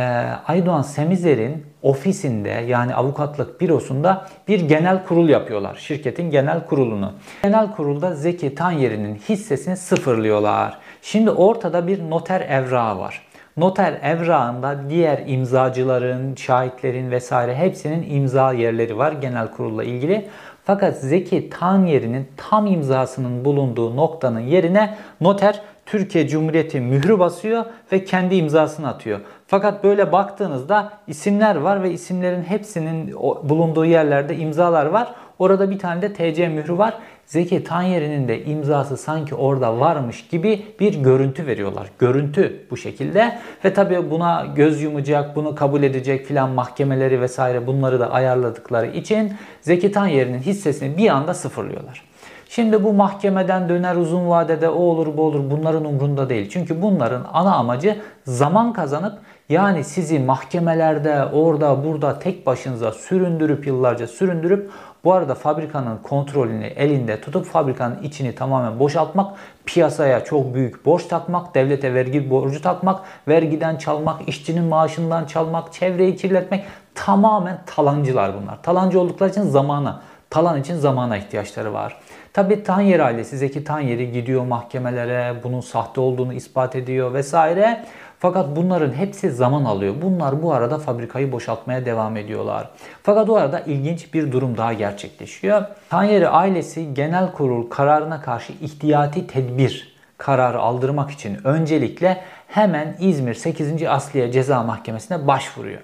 Aydoğan 0.47 0.83
Semizer'in 0.83 1.67
ofisinde 1.83 2.49
yani 2.49 2.95
avukatlık 2.95 3.61
bürosunda 3.61 4.27
bir 4.49 4.61
genel 4.61 5.05
kurul 5.05 5.29
yapıyorlar. 5.29 5.75
Şirketin 5.75 6.31
genel 6.31 6.67
kurulunu. 6.67 7.13
Genel 7.43 7.73
kurulda 7.73 8.15
Zeki 8.15 8.55
Tanyeri'nin 8.55 9.15
hissesini 9.15 9.77
sıfırlıyorlar. 9.77 10.79
Şimdi 11.03 11.31
ortada 11.31 11.87
bir 11.87 12.11
noter 12.11 12.41
evrağı 12.41 12.99
var. 12.99 13.29
Noter 13.57 13.99
evrağında 14.03 14.91
diğer 14.91 15.23
imzacıların, 15.27 16.35
şahitlerin 16.35 17.11
vesaire 17.11 17.55
hepsinin 17.55 18.11
imza 18.11 18.53
yerleri 18.53 18.99
var 18.99 19.13
genel 19.13 19.51
kurulla 19.51 19.85
ilgili. 19.85 20.29
Fakat 20.69 20.97
Zeki 20.97 21.51
Tanyeri'nin 21.51 22.29
tam 22.37 22.67
imzasının 22.67 23.45
bulunduğu 23.45 23.97
noktanın 23.97 24.41
yerine 24.41 24.97
noter 25.21 25.61
Türkiye 25.87 26.29
Cumhuriyeti 26.29 26.81
mührü 26.81 27.19
basıyor 27.19 27.65
ve 27.93 28.05
kendi 28.05 28.35
imzasını 28.35 28.89
atıyor. 28.89 29.21
Fakat 29.47 29.85
böyle 29.85 30.13
baktığınızda 30.13 30.93
isimler 31.07 31.57
var 31.57 31.83
ve 31.83 31.91
isimlerin 31.91 32.43
hepsinin 32.43 33.15
bulunduğu 33.43 33.85
yerlerde 33.85 34.37
imzalar 34.37 34.87
var. 34.87 35.15
Orada 35.39 35.71
bir 35.71 35.79
tane 35.79 36.03
de 36.03 36.13
TC 36.13 36.49
mührü 36.49 36.79
var. 36.79 36.95
Zeki 37.29 37.65
Tanyeri'nin 37.65 38.29
de 38.29 38.45
imzası 38.45 38.97
sanki 38.97 39.35
orada 39.35 39.81
varmış 39.81 40.29
gibi 40.29 40.67
bir 40.81 40.95
görüntü 40.95 41.47
veriyorlar. 41.47 41.91
Görüntü 41.99 42.67
bu 42.71 42.77
şekilde 42.77 43.39
ve 43.65 43.75
tabii 43.75 44.11
buna 44.11 44.47
göz 44.57 44.83
yumacak, 44.83 45.37
bunu 45.37 45.55
kabul 45.55 45.83
edecek 45.83 46.27
filan 46.27 46.51
mahkemeleri 46.51 47.21
vesaire 47.21 47.67
bunları 47.67 48.01
da 48.01 48.11
ayarladıkları 48.11 48.87
için 48.87 49.33
Zeki 49.61 49.93
Tanyeri'nin 49.93 50.39
hissesini 50.39 50.99
bir 50.99 51.09
anda 51.09 51.35
sıfırlıyorlar. 51.35 52.03
Şimdi 52.49 52.85
bu 52.85 52.93
mahkemeden 52.93 53.69
döner 53.69 53.97
uzun 53.97 54.29
vadede 54.29 54.69
o 54.69 54.83
olur 54.83 55.17
bu 55.17 55.23
olur 55.23 55.51
bunların 55.51 55.85
umrunda 55.85 56.29
değil. 56.29 56.49
Çünkü 56.51 56.83
bunların 56.83 57.27
ana 57.33 57.55
amacı 57.55 57.97
zaman 58.25 58.73
kazanıp 58.73 59.19
yani 59.49 59.85
sizi 59.85 60.19
mahkemelerde 60.19 61.25
orada 61.25 61.85
burada 61.85 62.19
tek 62.19 62.47
başınıza 62.47 62.93
süründürüp 62.93 63.67
yıllarca 63.67 64.07
süründürüp 64.07 64.71
bu 65.05 65.13
arada 65.13 65.35
fabrikanın 65.35 65.99
kontrolünü 66.03 66.67
elinde 66.67 67.21
tutup 67.21 67.47
fabrikanın 67.47 68.03
içini 68.03 68.35
tamamen 68.35 68.79
boşaltmak, 68.79 69.37
piyasaya 69.67 70.25
çok 70.25 70.55
büyük 70.55 70.87
borç 70.87 71.07
takmak, 71.07 71.55
devlete 71.55 71.95
vergi 71.95 72.31
borcu 72.31 72.63
takmak, 72.63 73.01
vergiden 73.29 73.77
çalmak, 73.77 74.29
işçinin 74.29 74.65
maaşından 74.65 75.25
çalmak, 75.25 75.73
çevreyi 75.73 76.17
kirletmek 76.17 76.65
tamamen 76.95 77.59
talancılar 77.67 78.33
bunlar. 78.43 78.63
Talancı 78.63 79.01
oldukları 79.01 79.31
için 79.31 79.43
zamana, 79.43 80.01
talan 80.31 80.61
için 80.61 80.77
zamana 80.77 81.17
ihtiyaçları 81.17 81.73
var. 81.73 81.97
Tabi 82.33 82.63
Tanyer 82.63 83.01
ailesi 83.01 83.39
Zeki 83.39 83.65
Tanyeri 83.65 84.13
gidiyor 84.13 84.45
mahkemelere 84.45 85.35
bunun 85.45 85.61
sahte 85.61 86.01
olduğunu 86.01 86.33
ispat 86.33 86.77
ediyor 86.77 87.15
vesaire. 87.15 87.85
Fakat 88.21 88.57
bunların 88.57 88.93
hepsi 88.93 89.31
zaman 89.31 89.65
alıyor. 89.65 89.95
Bunlar 90.03 90.43
bu 90.43 90.53
arada 90.53 90.79
fabrikayı 90.79 91.33
boşaltmaya 91.33 91.87
devam 91.87 92.17
ediyorlar. 92.17 92.69
Fakat 93.03 93.31
o 93.31 93.37
arada 93.37 93.61
ilginç 93.61 94.15
bir 94.15 94.33
durum 94.33 94.57
daha 94.57 94.73
gerçekleşiyor. 94.73 95.65
Tanyeri 95.91 96.29
ailesi 96.29 96.95
genel 96.95 97.33
kurul 97.33 97.71
kararına 97.71 98.23
karşı 98.23 98.53
ihtiyati 98.53 99.27
tedbir 99.27 99.99
kararı 100.19 100.59
aldırmak 100.59 101.11
için 101.11 101.39
öncelikle 101.47 102.25
hemen 102.47 102.97
İzmir 103.01 103.35
8. 103.35 103.83
Asliye 103.83 104.33
Ceza 104.33 104.63
Mahkemesi'ne 104.63 105.27
başvuruyor. 105.27 105.81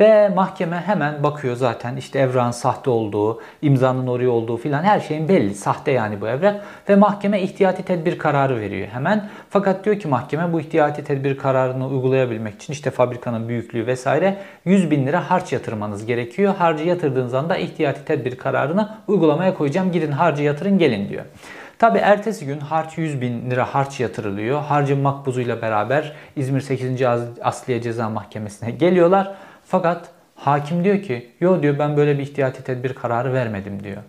Ve 0.00 0.28
mahkeme 0.28 0.76
hemen 0.76 1.22
bakıyor 1.22 1.56
zaten 1.56 1.96
işte 1.96 2.18
evran 2.18 2.50
sahte 2.50 2.90
olduğu, 2.90 3.40
imzanın 3.62 4.06
oraya 4.06 4.30
olduğu 4.30 4.56
filan 4.56 4.82
her 4.82 5.00
şeyin 5.00 5.28
belli. 5.28 5.54
Sahte 5.54 5.90
yani 5.90 6.20
bu 6.20 6.28
evrak. 6.28 6.64
Ve 6.88 6.96
mahkeme 6.96 7.40
ihtiyati 7.40 7.82
tedbir 7.82 8.18
kararı 8.18 8.60
veriyor 8.60 8.88
hemen. 8.88 9.28
Fakat 9.50 9.84
diyor 9.84 9.98
ki 9.98 10.08
mahkeme 10.08 10.52
bu 10.52 10.60
ihtiyati 10.60 11.04
tedbir 11.04 11.38
kararını 11.38 11.88
uygulayabilmek 11.88 12.54
için 12.54 12.72
işte 12.72 12.90
fabrikanın 12.90 13.48
büyüklüğü 13.48 13.86
vesaire 13.86 14.36
100 14.64 14.90
bin 14.90 15.06
lira 15.06 15.30
harç 15.30 15.52
yatırmanız 15.52 16.06
gerekiyor. 16.06 16.54
Harcı 16.58 16.84
yatırdığınız 16.84 17.34
anda 17.34 17.56
ihtiyati 17.56 18.04
tedbir 18.04 18.36
kararını 18.36 18.88
uygulamaya 19.08 19.54
koyacağım. 19.54 19.92
Gidin 19.92 20.12
harcı 20.12 20.42
yatırın 20.42 20.78
gelin 20.78 21.08
diyor. 21.08 21.24
Tabi 21.78 21.98
ertesi 21.98 22.46
gün 22.46 22.60
harç 22.60 22.98
100 22.98 23.20
bin 23.20 23.50
lira 23.50 23.74
harç 23.74 24.00
yatırılıyor. 24.00 24.60
Harcın 24.62 24.98
makbuzuyla 24.98 25.62
beraber 25.62 26.12
İzmir 26.36 26.60
8. 26.60 27.02
Asliye 27.42 27.82
Ceza 27.82 28.10
Mahkemesi'ne 28.10 28.70
geliyorlar. 28.70 29.34
Fakat 29.66 30.08
hakim 30.34 30.84
diyor 30.84 31.02
ki 31.02 31.30
yo 31.40 31.62
diyor 31.62 31.78
ben 31.78 31.96
böyle 31.96 32.18
bir 32.18 32.22
ihtiyati 32.22 32.64
tedbir 32.64 32.94
kararı 32.94 33.32
vermedim 33.32 33.84
diyor. 33.84 34.02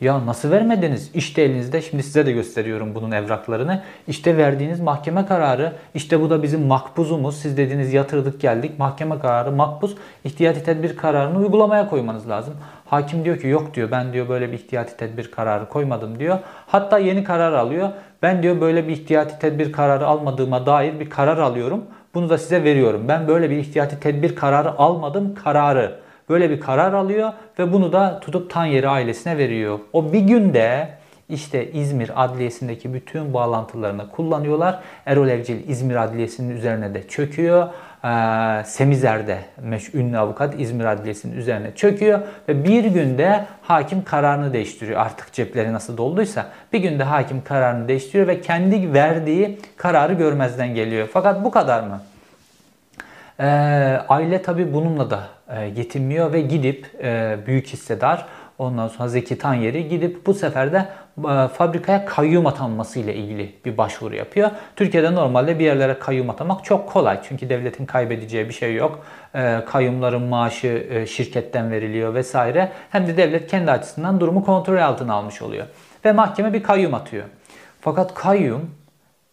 Ya 0.00 0.26
nasıl 0.26 0.50
vermediniz? 0.50 1.10
İşte 1.14 1.42
elinizde 1.42 1.82
şimdi 1.82 2.02
size 2.02 2.26
de 2.26 2.32
gösteriyorum 2.32 2.94
bunun 2.94 3.10
evraklarını. 3.10 3.82
İşte 4.08 4.36
verdiğiniz 4.36 4.80
mahkeme 4.80 5.26
kararı. 5.26 5.72
İşte 5.94 6.20
bu 6.20 6.30
da 6.30 6.42
bizim 6.42 6.66
makbuzumuz. 6.66 7.36
Siz 7.36 7.56
dediniz 7.56 7.92
yatırdık 7.92 8.40
geldik. 8.40 8.78
Mahkeme 8.78 9.18
kararı 9.18 9.52
makbuz. 9.52 9.96
İhtiyati 10.24 10.64
tedbir 10.64 10.96
kararını 10.96 11.38
uygulamaya 11.38 11.88
koymanız 11.90 12.28
lazım. 12.28 12.54
Hakim 12.86 13.24
diyor 13.24 13.38
ki 13.38 13.48
yok 13.48 13.74
diyor 13.74 13.90
ben 13.90 14.12
diyor 14.12 14.28
böyle 14.28 14.52
bir 14.52 14.56
ihtiyati 14.56 14.96
tedbir 14.96 15.30
kararı 15.30 15.68
koymadım 15.68 16.18
diyor. 16.18 16.38
Hatta 16.66 16.98
yeni 16.98 17.24
karar 17.24 17.52
alıyor. 17.52 17.88
Ben 18.22 18.42
diyor 18.42 18.60
böyle 18.60 18.88
bir 18.88 18.92
ihtiyati 18.92 19.38
tedbir 19.38 19.72
kararı 19.72 20.06
almadığıma 20.06 20.66
dair 20.66 21.00
bir 21.00 21.10
karar 21.10 21.38
alıyorum. 21.38 21.84
Bunu 22.14 22.28
da 22.28 22.38
size 22.38 22.64
veriyorum. 22.64 23.04
Ben 23.08 23.28
böyle 23.28 23.50
bir 23.50 23.56
ihtiyati 23.56 24.00
tedbir 24.00 24.36
kararı 24.36 24.78
almadım 24.78 25.34
kararı. 25.34 25.98
Böyle 26.28 26.50
bir 26.50 26.60
karar 26.60 26.92
alıyor 26.92 27.32
ve 27.58 27.72
bunu 27.72 27.92
da 27.92 28.20
tutup 28.20 28.50
Tanyeri 28.50 28.88
ailesine 28.88 29.38
veriyor. 29.38 29.78
O 29.92 30.12
bir 30.12 30.20
günde 30.20 30.88
işte 31.28 31.72
İzmir 31.72 32.24
Adliyesi'ndeki 32.24 32.94
bütün 32.94 33.34
bağlantılarını 33.34 34.10
kullanıyorlar. 34.10 34.80
Erol 35.06 35.28
Evcil 35.28 35.68
İzmir 35.68 35.96
Adliyesi'nin 35.96 36.56
üzerine 36.56 36.94
de 36.94 37.08
çöküyor. 37.08 37.68
Semizer'de 38.64 39.38
meş, 39.62 39.94
ünlü 39.94 40.18
avukat 40.18 40.60
İzmir 40.60 40.84
Adliyesi'nin 40.84 41.36
üzerine 41.36 41.74
çöküyor 41.74 42.20
ve 42.48 42.64
bir 42.64 42.84
günde 42.84 43.44
hakim 43.62 44.04
kararını 44.04 44.52
değiştiriyor. 44.52 45.00
Artık 45.00 45.32
cepleri 45.32 45.72
nasıl 45.72 45.96
dolduysa 45.96 46.46
bir 46.72 46.78
günde 46.78 47.04
hakim 47.04 47.44
kararını 47.44 47.88
değiştiriyor 47.88 48.26
ve 48.26 48.40
kendi 48.40 48.92
verdiği 48.92 49.58
kararı 49.76 50.12
görmezden 50.12 50.74
geliyor. 50.74 51.08
Fakat 51.12 51.44
bu 51.44 51.50
kadar 51.50 51.82
mı? 51.82 52.00
E, 53.40 53.46
aile 54.08 54.42
tabi 54.42 54.74
bununla 54.74 55.10
da 55.10 55.20
e, 55.48 55.64
yetinmiyor 55.64 56.32
ve 56.32 56.40
gidip 56.40 56.90
e, 57.02 57.36
büyük 57.46 57.66
hissedar 57.66 58.26
ondan 58.58 58.88
sonra 58.88 59.08
Zeki 59.08 59.38
Tanyeri 59.38 59.88
gidip 59.88 60.26
bu 60.26 60.34
sefer 60.34 60.72
de 60.72 60.86
fabrikaya 61.22 62.04
kayyum 62.04 62.46
atanması 62.46 62.98
ile 62.98 63.14
ilgili 63.14 63.54
bir 63.64 63.76
başvuru 63.78 64.16
yapıyor. 64.16 64.50
Türkiye'de 64.76 65.14
normalde 65.14 65.58
bir 65.58 65.64
yerlere 65.64 65.98
kayyum 65.98 66.30
atamak 66.30 66.64
çok 66.64 66.88
kolay. 66.88 67.20
Çünkü 67.28 67.48
devletin 67.48 67.86
kaybedeceği 67.86 68.48
bir 68.48 68.54
şey 68.54 68.74
yok. 68.74 69.06
E, 69.34 69.60
kayyumların 69.66 70.22
maaşı 70.22 70.86
e, 70.90 71.06
şirketten 71.06 71.70
veriliyor 71.70 72.14
vesaire. 72.14 72.72
Hem 72.90 73.06
de 73.06 73.16
devlet 73.16 73.50
kendi 73.50 73.70
açısından 73.70 74.20
durumu 74.20 74.44
kontrol 74.44 74.78
altına 74.78 75.14
almış 75.14 75.42
oluyor. 75.42 75.66
Ve 76.04 76.12
mahkeme 76.12 76.52
bir 76.52 76.62
kayyum 76.62 76.94
atıyor. 76.94 77.24
Fakat 77.80 78.14
kayyum 78.14 78.70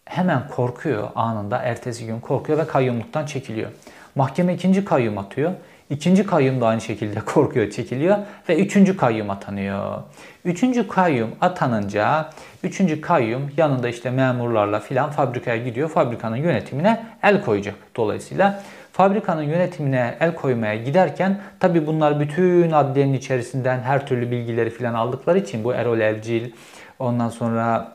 hemen 0.06 0.48
korkuyor 0.48 1.10
anında. 1.16 1.58
Ertesi 1.58 2.06
gün 2.06 2.20
korkuyor 2.20 2.60
ve 2.60 2.68
kayyumluktan 2.68 3.26
çekiliyor. 3.26 3.72
Mahkeme 4.16 4.54
ikinci 4.54 4.86
kayyum 4.86 5.18
atıyor. 5.18 5.52
İkinci 5.92 6.26
kayyum 6.26 6.62
da 6.62 6.68
aynı 6.68 6.82
şekilde 6.82 7.20
korkuyor, 7.26 7.70
çekiliyor 7.70 8.18
ve 8.50 8.60
üçüncü 8.60 8.98
kayyum 8.98 9.30
atanıyor. 9.30 9.98
Üçüncü 10.46 10.88
kayyum 10.88 11.30
atanınca 11.42 12.30
üçüncü 12.64 13.02
kayyum 13.02 13.52
yanında 13.58 13.90
işte 13.90 14.10
memurlarla 14.10 14.80
filan 14.80 15.12
fabrikaya 15.12 15.58
gidiyor. 15.58 15.90
Fabrikanın 15.90 16.36
yönetimine 16.36 17.06
el 17.24 17.44
koyacak 17.44 17.76
dolayısıyla. 17.96 18.64
Fabrikanın 18.94 19.42
yönetimine 19.42 20.16
el 20.20 20.36
koymaya 20.36 20.76
giderken 20.76 21.40
tabi 21.60 21.88
bunlar 21.88 22.20
bütün 22.20 22.72
adliyenin 22.72 23.14
içerisinden 23.14 23.80
her 23.80 24.08
türlü 24.08 24.32
bilgileri 24.32 24.70
filan 24.70 24.94
aldıkları 24.94 25.40
için 25.40 25.64
bu 25.64 25.74
Erol 25.74 26.00
Evcil 26.00 26.52
ondan 27.00 27.30
sonra 27.30 27.92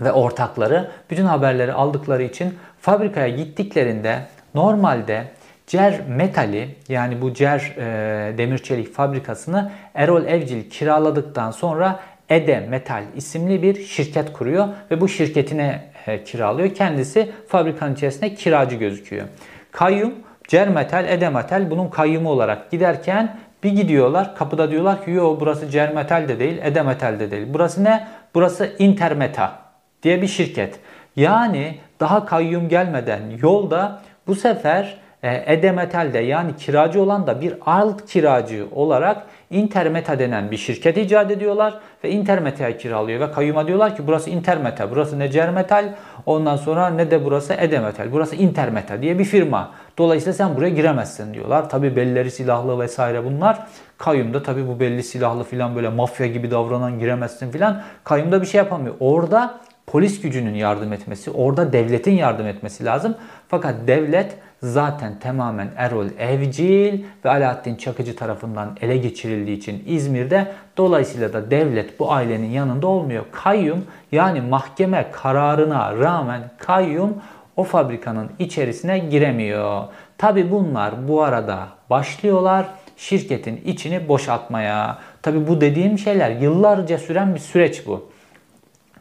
ve 0.00 0.12
ortakları 0.12 0.90
bütün 1.10 1.24
haberleri 1.24 1.72
aldıkları 1.72 2.22
için 2.22 2.58
fabrikaya 2.80 3.28
gittiklerinde 3.28 4.26
normalde 4.54 5.24
Cer 5.70 6.00
Metali 6.08 6.68
yani 6.88 7.22
bu 7.22 7.34
Cer 7.34 7.74
e, 7.76 8.38
demir 8.38 8.58
çelik 8.58 8.94
fabrikasını 8.94 9.72
Erol 9.94 10.24
Evcil 10.24 10.70
kiraladıktan 10.70 11.50
sonra 11.50 12.00
Ede 12.28 12.60
Metal 12.60 13.02
isimli 13.16 13.62
bir 13.62 13.84
şirket 13.84 14.32
kuruyor 14.32 14.68
ve 14.90 15.00
bu 15.00 15.08
şirketine 15.08 15.82
e, 16.06 16.24
kiralıyor. 16.24 16.74
Kendisi 16.74 17.32
fabrikanın 17.48 17.94
içerisinde 17.94 18.34
kiracı 18.34 18.76
gözüküyor. 18.76 19.26
Kayyum 19.72 20.14
Cer 20.48 20.68
Metal, 20.68 21.08
Ede 21.08 21.28
Metal 21.28 21.70
bunun 21.70 21.88
kayyumu 21.88 22.30
olarak 22.30 22.70
giderken 22.70 23.36
bir 23.64 23.70
gidiyorlar 23.70 24.36
kapıda 24.36 24.70
diyorlar 24.70 25.04
ki 25.04 25.10
yo 25.10 25.36
burası 25.40 25.70
Cer 25.70 25.94
Metal 25.94 26.28
de 26.28 26.40
değil, 26.40 26.58
Ede 26.62 26.82
Metal 26.82 27.20
de 27.20 27.30
değil. 27.30 27.46
Burası 27.50 27.84
ne? 27.84 28.08
Burası 28.34 28.72
Intermeta 28.78 29.58
diye 30.02 30.22
bir 30.22 30.28
şirket. 30.28 30.80
Yani 31.16 31.78
daha 32.00 32.26
kayyum 32.26 32.68
gelmeden 32.68 33.20
yolda 33.42 34.02
bu 34.26 34.34
sefer 34.34 35.00
e, 35.22 35.54
Edemetal'de 35.54 36.18
yani 36.18 36.56
kiracı 36.56 37.02
olan 37.02 37.26
da 37.26 37.40
bir 37.40 37.54
alt 37.66 38.06
kiracı 38.06 38.66
olarak 38.72 39.26
Intermeta 39.50 40.18
denen 40.18 40.50
bir 40.50 40.56
şirket 40.56 40.96
icat 40.96 41.30
ediyorlar 41.30 41.80
ve 42.04 42.10
Intermeta'ya 42.10 42.76
kiralıyor 42.76 43.20
ve 43.20 43.32
kayyuma 43.32 43.66
diyorlar 43.66 43.96
ki 43.96 44.06
burası 44.06 44.30
Intermeta, 44.30 44.90
burası 44.90 45.18
ne 45.18 45.30
Cermetal, 45.30 45.94
ondan 46.26 46.56
sonra 46.56 46.88
ne 46.88 47.10
de 47.10 47.24
burası 47.24 47.54
Edemetal, 47.54 48.12
burası 48.12 48.36
Intermeta 48.36 49.02
diye 49.02 49.18
bir 49.18 49.24
firma. 49.24 49.70
Dolayısıyla 49.98 50.32
sen 50.32 50.56
buraya 50.56 50.70
giremezsin 50.70 51.34
diyorlar. 51.34 51.70
Tabi 51.70 51.96
bellileri 51.96 52.30
silahlı 52.30 52.80
vesaire 52.80 53.24
bunlar. 53.24 53.66
Kayyumda 53.98 54.42
tabi 54.42 54.68
bu 54.68 54.80
belli 54.80 55.02
silahlı 55.02 55.44
filan 55.44 55.76
böyle 55.76 55.88
mafya 55.88 56.26
gibi 56.26 56.50
davranan 56.50 56.98
giremezsin 56.98 57.50
filan. 57.50 57.82
Kayyumda 58.04 58.40
bir 58.40 58.46
şey 58.46 58.58
yapamıyor. 58.58 58.94
Orada 59.00 59.60
polis 59.86 60.20
gücünün 60.20 60.54
yardım 60.54 60.92
etmesi, 60.92 61.30
orada 61.30 61.72
devletin 61.72 62.12
yardım 62.12 62.46
etmesi 62.46 62.84
lazım. 62.84 63.14
Fakat 63.48 63.74
devlet 63.86 64.36
zaten 64.62 65.18
tamamen 65.18 65.68
Erol 65.76 66.06
Evcil 66.18 67.04
ve 67.24 67.30
Alaaddin 67.30 67.74
Çakıcı 67.74 68.16
tarafından 68.16 68.76
ele 68.80 68.96
geçirildiği 68.96 69.56
için 69.56 69.84
İzmir'de 69.86 70.52
dolayısıyla 70.76 71.32
da 71.32 71.50
devlet 71.50 72.00
bu 72.00 72.12
ailenin 72.12 72.50
yanında 72.50 72.86
olmuyor. 72.86 73.24
Kayyum 73.32 73.84
yani 74.12 74.40
mahkeme 74.40 75.06
kararına 75.12 75.96
rağmen 75.96 76.50
kayyum 76.58 77.14
o 77.56 77.64
fabrikanın 77.64 78.30
içerisine 78.38 78.98
giremiyor. 78.98 79.84
Tabi 80.18 80.50
bunlar 80.50 81.08
bu 81.08 81.22
arada 81.22 81.68
başlıyorlar 81.90 82.66
şirketin 82.96 83.60
içini 83.64 84.08
boşaltmaya. 84.08 84.98
Tabi 85.22 85.48
bu 85.48 85.60
dediğim 85.60 85.98
şeyler 85.98 86.30
yıllarca 86.30 86.98
süren 86.98 87.34
bir 87.34 87.40
süreç 87.40 87.86
bu. 87.86 88.09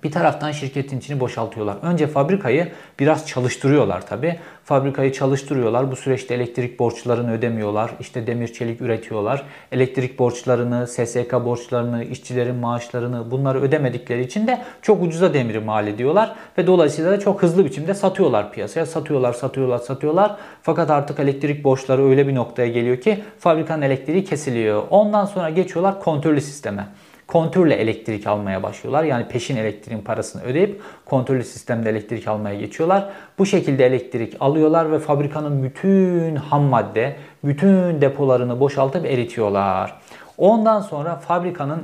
Bir 0.03 0.11
taraftan 0.11 0.51
şirketin 0.51 0.99
içini 0.99 1.19
boşaltıyorlar. 1.19 1.77
Önce 1.81 2.07
fabrikayı 2.07 2.67
biraz 2.99 3.27
çalıştırıyorlar 3.27 4.07
tabi. 4.07 4.39
Fabrikayı 4.63 5.11
çalıştırıyorlar. 5.13 5.91
Bu 5.91 5.95
süreçte 5.95 6.33
elektrik 6.33 6.79
borçlarını 6.79 7.33
ödemiyorlar. 7.33 7.91
İşte 7.99 8.27
demir 8.27 8.53
çelik 8.53 8.81
üretiyorlar. 8.81 9.43
Elektrik 9.71 10.19
borçlarını, 10.19 10.87
SSK 10.87 11.33
borçlarını, 11.33 12.03
işçilerin 12.03 12.55
maaşlarını 12.55 13.31
bunları 13.31 13.61
ödemedikleri 13.61 14.21
için 14.21 14.47
de 14.47 14.61
çok 14.81 15.03
ucuza 15.03 15.33
demiri 15.33 15.59
mal 15.59 15.87
ediyorlar. 15.87 16.35
Ve 16.57 16.67
dolayısıyla 16.67 17.11
da 17.11 17.19
çok 17.19 17.43
hızlı 17.43 17.65
biçimde 17.65 17.93
satıyorlar 17.93 18.51
piyasaya. 18.51 18.85
Satıyorlar, 18.85 19.33
satıyorlar, 19.33 19.77
satıyorlar. 19.77 20.35
Fakat 20.61 20.89
artık 20.89 21.19
elektrik 21.19 21.63
borçları 21.63 22.09
öyle 22.09 22.27
bir 22.27 22.35
noktaya 22.35 22.67
geliyor 22.67 22.97
ki 22.97 23.23
fabrikanın 23.39 23.81
elektriği 23.81 24.23
kesiliyor. 24.23 24.83
Ondan 24.89 25.25
sonra 25.25 25.49
geçiyorlar 25.49 25.99
kontrollü 25.99 26.41
sisteme 26.41 26.87
kontörle 27.29 27.75
elektrik 27.75 28.27
almaya 28.27 28.63
başlıyorlar. 28.63 29.03
Yani 29.03 29.27
peşin 29.27 29.57
elektriğin 29.57 30.01
parasını 30.01 30.43
ödeyip 30.43 30.81
kontrollü 31.05 31.43
sistemde 31.43 31.89
elektrik 31.89 32.27
almaya 32.27 32.55
geçiyorlar. 32.55 33.09
Bu 33.37 33.45
şekilde 33.45 33.85
elektrik 33.85 34.35
alıyorlar 34.39 34.91
ve 34.91 34.99
fabrikanın 34.99 35.63
bütün 35.63 36.35
ham 36.35 36.63
madde, 36.63 37.15
bütün 37.43 38.01
depolarını 38.01 38.59
boşaltıp 38.59 39.05
eritiyorlar. 39.05 39.99
Ondan 40.37 40.81
sonra 40.81 41.15
fabrikanın 41.15 41.83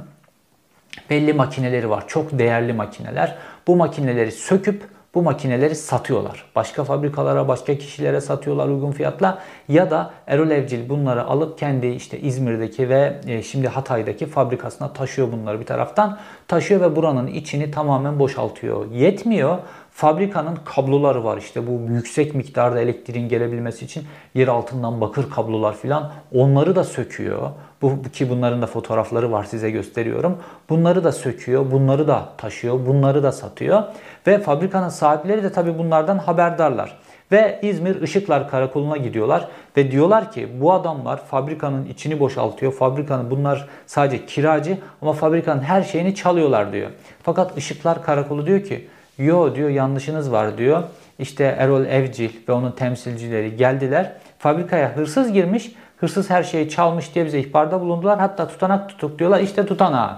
belli 1.10 1.34
makineleri 1.34 1.90
var. 1.90 2.04
Çok 2.08 2.40
değerli 2.40 2.74
makineler. 2.74 3.36
Bu 3.68 3.76
makineleri 3.76 4.32
söküp 4.32 4.84
bu 5.16 5.22
makineleri 5.22 5.76
satıyorlar. 5.76 6.46
Başka 6.56 6.84
fabrikalara, 6.84 7.48
başka 7.48 7.78
kişilere 7.78 8.22
satıyorlar 8.22 8.68
uygun 8.68 8.92
fiyatla 8.92 9.40
ya 9.70 9.92
da 9.92 10.12
Erol 10.28 10.52
Evcil 10.52 10.90
bunları 10.90 11.26
alıp 11.26 11.60
kendi 11.60 11.88
işte 11.88 12.20
İzmir'deki 12.20 12.90
ve 12.90 13.22
e, 13.28 13.44
şimdi 13.44 13.68
Hatay'daki 13.68 14.26
fabrikasına 14.26 14.94
taşıyor 14.94 15.32
bunları 15.32 15.60
bir 15.60 15.66
taraftan. 15.66 16.18
Taşıyor 16.48 16.82
ve 16.82 16.96
buranın 16.96 17.28
içini 17.28 17.72
tamamen 17.72 18.20
boşaltıyor. 18.20 18.92
Yetmiyor. 18.92 19.58
Fabrikanın 19.96 20.58
kabloları 20.66 21.24
var 21.24 21.38
işte 21.38 21.68
bu 21.68 21.94
yüksek 21.94 22.36
miktarda 22.36 22.80
elektriğin 22.82 23.30
gelebilmesi 23.30 23.86
için 23.86 24.04
yer 24.34 24.48
altından 24.48 25.02
bakır 25.02 25.30
kablolar 25.30 25.76
filan 25.78 26.12
onları 26.34 26.76
da 26.76 26.84
söküyor. 26.84 27.52
Bu 27.82 28.02
ki 28.14 28.30
bunların 28.30 28.62
da 28.62 28.68
fotoğrafları 28.68 29.32
var 29.32 29.44
size 29.44 29.72
gösteriyorum. 29.72 30.38
Bunları 30.70 31.04
da 31.04 31.12
söküyor, 31.12 31.72
bunları 31.72 32.08
da 32.08 32.30
taşıyor, 32.38 32.86
bunları 32.86 33.24
da 33.24 33.32
satıyor 33.32 33.84
ve 34.28 34.40
fabrikanın 34.40 34.90
sahipleri 34.90 35.44
de 35.44 35.52
tabii 35.52 35.78
bunlardan 35.78 36.18
haberdarlar. 36.18 36.98
Ve 37.32 37.60
İzmir 37.62 38.02
Işıklar 38.02 38.50
Karakolu'na 38.50 38.98
gidiyorlar 38.98 39.48
ve 39.78 39.92
diyorlar 39.92 40.32
ki 40.32 40.50
bu 40.62 40.74
adamlar 40.74 41.26
fabrikanın 41.26 41.86
içini 41.86 42.20
boşaltıyor. 42.20 42.72
Fabrikanın 42.72 43.32
bunlar 43.32 43.68
sadece 43.86 44.26
kiracı 44.26 44.78
ama 45.02 45.14
fabrikanın 45.14 45.62
her 45.62 45.84
şeyini 45.84 46.16
çalıyorlar 46.16 46.74
diyor. 46.74 46.90
Fakat 47.24 47.58
Işıklar 47.58 48.04
Karakolu 48.04 48.46
diyor 48.46 48.64
ki 48.64 48.88
yo 49.18 49.56
diyor 49.56 49.70
yanlışınız 49.70 50.32
var 50.32 50.58
diyor. 50.58 50.84
İşte 51.20 51.56
Erol 51.58 51.86
Evcil 51.86 52.30
ve 52.50 52.52
onun 52.52 52.72
temsilcileri 52.72 53.56
geldiler. 53.56 54.12
Fabrikaya 54.40 54.96
hırsız 54.96 55.32
girmiş. 55.32 55.72
Hırsız 55.98 56.30
her 56.30 56.44
şeyi 56.44 56.70
çalmış 56.70 57.16
diye 57.16 57.26
bize 57.26 57.40
ihbarda 57.40 57.82
bulundular. 57.82 58.20
Hatta 58.20 58.48
tutanak 58.48 58.90
tutuk 58.90 59.20
diyorlar. 59.20 59.40
İşte 59.40 59.66
tutanağı. 59.66 60.18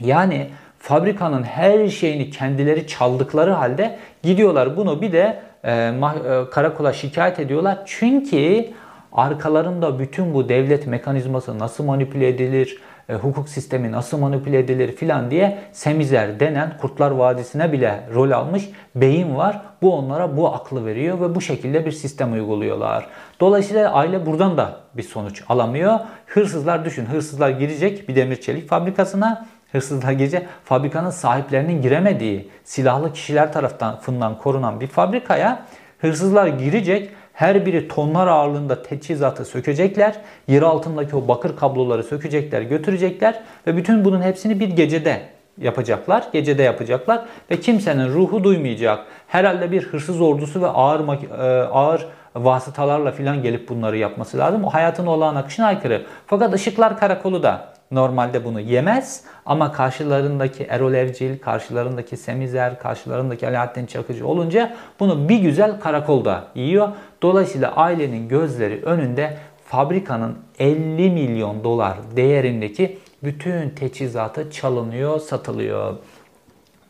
Yani 0.00 0.50
fabrikanın 0.78 1.42
her 1.42 1.88
şeyini 1.88 2.30
kendileri 2.30 2.86
çaldıkları 2.86 3.50
halde 3.50 3.98
gidiyorlar 4.22 4.76
bunu 4.76 5.02
bir 5.02 5.12
de 5.12 5.40
e, 5.64 5.72
e, 5.72 6.50
karakola 6.50 6.92
şikayet 6.92 7.40
ediyorlar. 7.40 7.78
Çünkü 7.86 8.66
arkalarında 9.12 9.98
bütün 9.98 10.34
bu 10.34 10.48
devlet 10.48 10.86
mekanizması 10.86 11.58
nasıl 11.58 11.84
manipüle 11.84 12.28
edilir, 12.28 12.78
e, 13.10 13.14
hukuk 13.14 13.48
sistemi 13.48 13.92
nasıl 13.92 14.18
manipüle 14.18 14.58
edilir 14.58 14.96
filan 14.96 15.30
diye 15.30 15.58
Semizer 15.72 16.40
denen 16.40 16.72
Kurtlar 16.80 17.10
Vadisi'ne 17.10 17.72
bile 17.72 18.08
rol 18.14 18.30
almış 18.30 18.70
beyin 18.94 19.36
var. 19.36 19.60
Bu 19.82 19.94
onlara 19.94 20.36
bu 20.36 20.54
aklı 20.54 20.86
veriyor 20.86 21.20
ve 21.20 21.34
bu 21.34 21.40
şekilde 21.40 21.86
bir 21.86 21.92
sistem 21.92 22.32
uyguluyorlar. 22.32 23.06
Dolayısıyla 23.40 23.92
aile 23.92 24.26
buradan 24.26 24.56
da 24.56 24.76
bir 24.94 25.02
sonuç 25.02 25.42
alamıyor. 25.48 25.98
Hırsızlar 26.26 26.84
düşün, 26.84 27.06
hırsızlar 27.06 27.50
girecek 27.50 28.08
bir 28.08 28.16
demir 28.16 28.40
çelik 28.40 28.68
fabrikasına 28.68 29.46
Hırsızlar 29.72 30.12
gece 30.12 30.46
fabrikanın 30.64 31.10
sahiplerinin 31.10 31.82
giremediği 31.82 32.50
silahlı 32.64 33.12
kişiler 33.12 33.52
tarafından 33.52 34.38
korunan 34.38 34.80
bir 34.80 34.86
fabrikaya 34.86 35.66
hırsızlar 35.98 36.46
girecek 36.46 37.10
Her 37.40 37.66
biri 37.66 37.88
tonlar 37.88 38.26
ağırlığında 38.26 38.82
teçhizatı 38.82 39.44
sökecekler. 39.44 40.14
Yer 40.48 40.62
altındaki 40.62 41.16
o 41.16 41.28
bakır 41.28 41.56
kabloları 41.56 42.02
sökecekler, 42.02 42.62
götürecekler 42.62 43.40
ve 43.66 43.76
bütün 43.76 44.04
bunun 44.04 44.22
hepsini 44.22 44.60
bir 44.60 44.68
gecede 44.68 45.22
yapacaklar. 45.60 46.24
Gecede 46.32 46.62
yapacaklar 46.62 47.24
ve 47.50 47.60
kimsenin 47.60 48.08
ruhu 48.08 48.44
duymayacak. 48.44 49.06
Herhalde 49.26 49.72
bir 49.72 49.82
hırsız 49.82 50.20
ordusu 50.20 50.62
ve 50.62 50.66
ağır 50.66 51.00
e, 51.00 51.62
ağır 51.62 52.06
vasıtalarla 52.34 53.12
filan 53.12 53.42
gelip 53.42 53.68
bunları 53.68 53.98
yapması 53.98 54.38
lazım. 54.38 54.64
O 54.64 54.70
hayatın 54.70 55.06
olağan 55.06 55.34
akışına 55.34 55.66
aykırı. 55.66 56.02
Fakat 56.26 56.54
ışıklar 56.54 56.98
karakolu 56.98 57.42
da 57.42 57.68
normalde 57.90 58.44
bunu 58.44 58.60
yemez 58.60 59.24
ama 59.46 59.72
karşılarındaki 59.72 60.64
Erol 60.64 60.94
Evcil, 60.94 61.38
karşılarındaki 61.38 62.16
Semizer, 62.16 62.78
karşılarındaki 62.78 63.48
Alaaddin 63.48 63.86
Çakıcı 63.86 64.26
olunca 64.26 64.76
bunu 65.00 65.28
bir 65.28 65.38
güzel 65.38 65.80
karakolda 65.80 66.44
yiyor. 66.54 66.88
Dolayısıyla 67.22 67.76
ailenin 67.76 68.28
gözleri 68.28 68.82
önünde 68.82 69.36
fabrikanın 69.66 70.38
50 70.58 71.10
milyon 71.10 71.64
dolar 71.64 71.98
değerindeki 72.16 72.98
bütün 73.22 73.70
teçhizatı 73.70 74.50
çalınıyor, 74.50 75.20
satılıyor. 75.20 75.96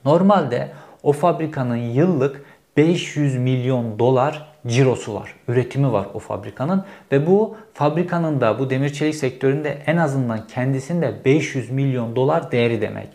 Normalde 0.04 0.68
o 1.02 1.12
fabrikanın 1.12 1.76
yıllık 1.76 2.44
500 2.76 3.36
milyon 3.36 3.98
dolar 3.98 4.49
cirosu 4.66 5.14
var, 5.14 5.34
üretimi 5.48 5.92
var 5.92 6.06
o 6.14 6.18
fabrikanın 6.18 6.84
ve 7.12 7.26
bu 7.26 7.56
fabrikanın 7.74 8.40
da 8.40 8.58
bu 8.58 8.70
demir 8.70 8.92
çelik 8.92 9.14
sektöründe 9.14 9.78
en 9.86 9.96
azından 9.96 10.46
kendisinde 10.46 11.14
500 11.24 11.70
milyon 11.70 12.16
dolar 12.16 12.52
değeri 12.52 12.80
demek. 12.80 13.08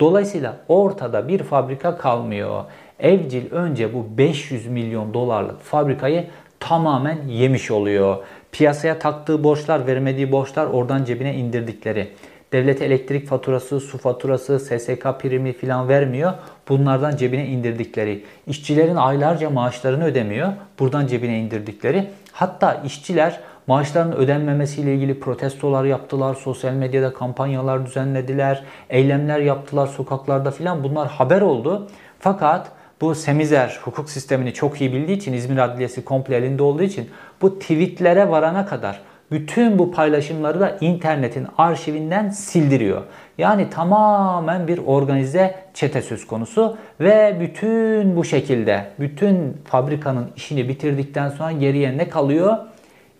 Dolayısıyla 0.00 0.56
ortada 0.68 1.28
bir 1.28 1.42
fabrika 1.42 1.98
kalmıyor. 1.98 2.64
Evcil 2.98 3.50
önce 3.50 3.94
bu 3.94 4.18
500 4.18 4.66
milyon 4.66 5.14
dolarlık 5.14 5.60
fabrikayı 5.60 6.26
tamamen 6.60 7.18
yemiş 7.28 7.70
oluyor. 7.70 8.16
Piyasaya 8.52 8.98
taktığı 8.98 9.44
borçlar, 9.44 9.86
vermediği 9.86 10.32
borçlar 10.32 10.66
oradan 10.66 11.04
cebine 11.04 11.34
indirdikleri. 11.34 12.12
Devlet 12.52 12.82
elektrik 12.82 13.26
faturası, 13.26 13.80
su 13.80 13.98
faturası, 13.98 14.60
SSK 14.60 15.20
primi 15.20 15.52
falan 15.52 15.88
vermiyor. 15.88 16.32
Bunlardan 16.68 17.16
cebine 17.16 17.46
indirdikleri. 17.46 18.24
İşçilerin 18.46 18.96
aylarca 18.96 19.50
maaşlarını 19.50 20.04
ödemiyor. 20.04 20.52
Buradan 20.78 21.06
cebine 21.06 21.38
indirdikleri. 21.38 22.10
Hatta 22.32 22.82
işçiler 22.84 23.40
maaşların 23.66 24.16
ödenmemesiyle 24.16 24.94
ilgili 24.94 25.20
protestolar 25.20 25.84
yaptılar. 25.84 26.34
Sosyal 26.34 26.72
medyada 26.72 27.12
kampanyalar 27.12 27.86
düzenlediler. 27.86 28.64
Eylemler 28.90 29.38
yaptılar 29.38 29.86
sokaklarda 29.86 30.50
filan. 30.50 30.84
Bunlar 30.84 31.08
haber 31.08 31.40
oldu. 31.40 31.88
Fakat 32.18 32.72
bu 33.00 33.14
Semizer 33.14 33.80
hukuk 33.82 34.10
sistemini 34.10 34.54
çok 34.54 34.80
iyi 34.80 34.92
bildiği 34.92 35.16
için 35.16 35.32
İzmir 35.32 35.58
Adliyesi 35.58 36.04
komple 36.04 36.36
elinde 36.36 36.62
olduğu 36.62 36.82
için 36.82 37.10
bu 37.42 37.58
tweetlere 37.58 38.28
varana 38.28 38.66
kadar 38.66 39.00
bütün 39.30 39.78
bu 39.78 39.92
paylaşımları 39.92 40.60
da 40.60 40.76
internetin 40.80 41.46
arşivinden 41.58 42.30
sildiriyor. 42.30 43.02
Yani 43.38 43.70
tamamen 43.70 44.68
bir 44.68 44.78
organize 44.78 45.54
çete 45.74 46.02
söz 46.02 46.26
konusu 46.26 46.76
ve 47.00 47.36
bütün 47.40 48.16
bu 48.16 48.24
şekilde 48.24 48.84
bütün 49.00 49.56
fabrikanın 49.64 50.30
işini 50.36 50.68
bitirdikten 50.68 51.28
sonra 51.28 51.52
geriye 51.52 51.98
ne 51.98 52.08
kalıyor? 52.08 52.56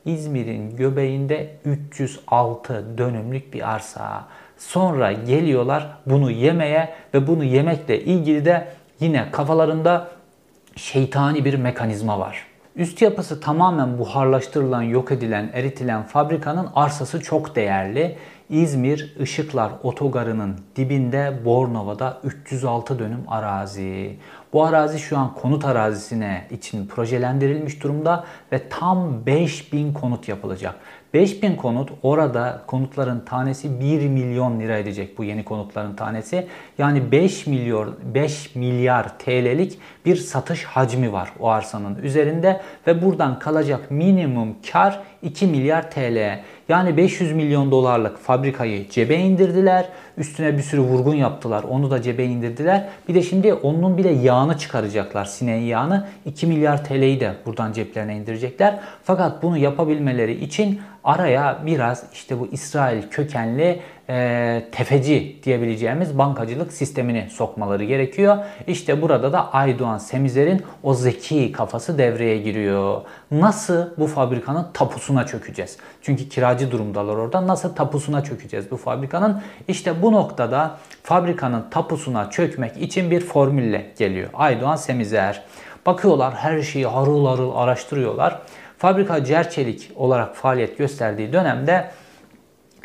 İzmir'in 0.04 0.76
göbeğinde 0.76 1.50
306 1.64 2.98
dönümlük 2.98 3.54
bir 3.54 3.74
arsa. 3.74 4.24
Sonra 4.56 5.12
geliyorlar 5.12 5.98
bunu 6.06 6.30
yemeye 6.30 6.94
ve 7.14 7.26
bunu 7.26 7.44
yemekle 7.44 8.00
ilgili 8.00 8.44
de 8.44 8.68
yine 9.00 9.30
kafalarında 9.32 10.08
şeytani 10.76 11.44
bir 11.44 11.54
mekanizma 11.54 12.18
var. 12.18 12.46
Üst 12.78 13.02
yapısı 13.02 13.40
tamamen 13.40 13.98
buharlaştırılan, 13.98 14.82
yok 14.82 15.12
edilen, 15.12 15.50
eritilen 15.52 16.02
fabrikanın 16.02 16.68
arsası 16.74 17.20
çok 17.20 17.56
değerli. 17.56 18.16
İzmir 18.50 19.16
Işıklar 19.20 19.72
Otogarı'nın 19.82 20.56
dibinde 20.76 21.40
Bornova'da 21.44 22.20
306 22.24 22.98
dönüm 22.98 23.24
arazi. 23.28 24.16
Bu 24.52 24.64
arazi 24.64 24.98
şu 24.98 25.18
an 25.18 25.34
konut 25.34 25.64
arazisine 25.64 26.46
için 26.50 26.86
projelendirilmiş 26.86 27.82
durumda 27.82 28.24
ve 28.52 28.68
tam 28.68 29.26
5000 29.26 29.92
konut 29.92 30.28
yapılacak. 30.28 30.74
5000 31.14 31.56
konut 31.56 31.90
orada 32.02 32.62
konutların 32.66 33.20
tanesi 33.20 33.80
1 33.80 34.08
milyon 34.08 34.60
lira 34.60 34.78
edecek 34.78 35.18
bu 35.18 35.24
yeni 35.24 35.44
konutların 35.44 35.96
tanesi. 35.96 36.46
Yani 36.78 37.12
5 37.12 37.46
milyon 37.46 37.96
5 38.14 38.54
milyar 38.54 39.18
TL'lik 39.18 39.78
bir 40.04 40.16
satış 40.16 40.64
hacmi 40.64 41.12
var 41.12 41.32
o 41.40 41.48
arsanın 41.48 41.96
üzerinde 42.02 42.60
ve 42.86 43.02
buradan 43.02 43.38
kalacak 43.38 43.90
minimum 43.90 44.56
kar 44.72 45.00
2 45.22 45.46
milyar 45.46 45.90
TL. 45.90 46.40
Yani 46.68 46.96
500 46.96 47.32
milyon 47.32 47.70
dolarlık 47.70 48.18
fabrikayı 48.18 48.88
cebe 48.88 49.16
indirdiler. 49.16 49.88
Üstüne 50.16 50.58
bir 50.58 50.62
sürü 50.62 50.80
vurgun 50.80 51.14
yaptılar. 51.14 51.62
Onu 51.62 51.90
da 51.90 52.02
cebe 52.02 52.24
indirdiler. 52.24 52.88
Bir 53.08 53.14
de 53.14 53.22
şimdi 53.22 53.54
onun 53.54 53.98
bile 53.98 54.10
yağını 54.10 54.58
çıkaracaklar. 54.58 55.24
Sineğin 55.24 55.66
yağını. 55.66 56.06
2 56.26 56.46
milyar 56.46 56.84
TL'yi 56.84 57.20
de 57.20 57.32
buradan 57.46 57.72
ceplerine 57.72 58.16
indirecekler. 58.16 58.78
Fakat 59.04 59.42
bunu 59.42 59.58
yapabilmeleri 59.58 60.44
için 60.44 60.80
araya 61.04 61.58
biraz 61.66 62.04
işte 62.12 62.40
bu 62.40 62.48
İsrail 62.52 63.02
kökenli 63.10 63.80
e, 64.10 64.64
tefeci 64.72 65.36
diyebileceğimiz 65.42 66.18
bankacılık 66.18 66.72
sistemini 66.72 67.28
sokmaları 67.30 67.84
gerekiyor. 67.84 68.36
İşte 68.66 69.02
burada 69.02 69.32
da 69.32 69.52
Aydoğan 69.52 69.98
Semizer'in 69.98 70.62
o 70.82 70.94
zeki 70.94 71.52
kafası 71.52 71.98
devreye 71.98 72.38
giriyor. 72.38 73.00
Nasıl 73.30 73.86
bu 73.98 74.06
fabrikanın 74.06 74.66
tapusuna 74.74 75.26
çökeceğiz? 75.26 75.76
Çünkü 76.02 76.28
kiracı 76.28 76.70
durumdalar 76.70 77.16
orada. 77.16 77.46
Nasıl 77.46 77.74
tapusuna 77.74 78.24
çökeceğiz 78.24 78.70
bu 78.70 78.76
fabrikanın? 78.76 79.42
İşte 79.68 80.02
bu 80.02 80.12
noktada 80.12 80.76
fabrikanın 81.02 81.64
tapusuna 81.70 82.30
çökmek 82.30 82.76
için 82.76 83.10
bir 83.10 83.20
formülle 83.20 83.92
geliyor. 83.98 84.28
Aydoğan 84.34 84.76
Semizer. 84.76 85.42
Bakıyorlar 85.86 86.34
her 86.34 86.62
şeyi 86.62 86.86
harıl 86.86 87.26
harıl 87.26 87.56
araştırıyorlar. 87.56 88.38
Fabrika 88.78 89.24
Cerçelik 89.24 89.90
olarak 89.96 90.36
faaliyet 90.36 90.78
gösterdiği 90.78 91.32
dönemde 91.32 91.90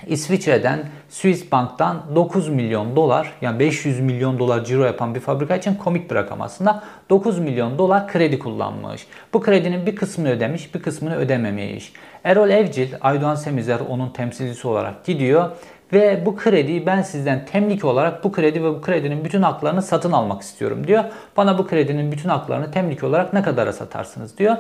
İsviçre'den 0.08 0.80
Swiss 1.10 1.52
Bank'tan 1.52 2.04
9 2.16 2.50
milyon 2.50 2.96
dolar 2.96 3.34
yani 3.42 3.60
500 3.60 4.00
milyon 4.00 4.40
dolar 4.40 4.66
ciro 4.66 4.84
yapan 4.84 5.16
bir 5.16 5.20
fabrika 5.20 5.56
için 5.56 5.76
komik 5.76 6.12
bir 6.12 6.16
rakam 6.16 6.42
aslında 6.42 6.84
9 7.10 7.40
milyon 7.40 7.78
dolar 7.78 8.08
kredi 8.08 8.40
kullanmış. 8.40 9.08
Bu 9.34 9.42
kredinin 9.42 9.86
bir 9.86 9.96
kısmını 9.96 10.30
ödemiş 10.30 10.76
bir 10.76 10.82
kısmını 10.82 11.16
ödememiş. 11.16 11.94
Erol 12.24 12.50
Evcil, 12.50 12.94
Aydoğan 13.02 13.36
Semizer 13.36 13.80
onun 13.80 14.10
temsilcisi 14.10 14.68
olarak 14.68 15.06
gidiyor 15.06 15.50
ve 15.94 16.26
bu 16.26 16.36
krediyi 16.36 16.86
ben 16.86 17.02
sizden 17.02 17.46
temlik 17.46 17.86
olarak 17.86 18.24
bu 18.24 18.32
kredi 18.32 18.64
ve 18.64 18.70
bu 18.70 18.82
kredinin 18.82 19.26
bütün 19.26 19.42
haklarını 19.42 19.82
satın 19.82 20.12
almak 20.12 20.42
istiyorum 20.42 20.88
diyor. 20.88 21.04
Bana 21.38 21.58
bu 21.58 21.68
kredinin 21.68 22.12
bütün 22.12 22.30
haklarını 22.30 22.72
temlik 22.72 23.04
olarak 23.04 23.34
ne 23.34 23.42
kadara 23.42 23.74
satarsınız 23.74 24.38
diyor. 24.38 24.58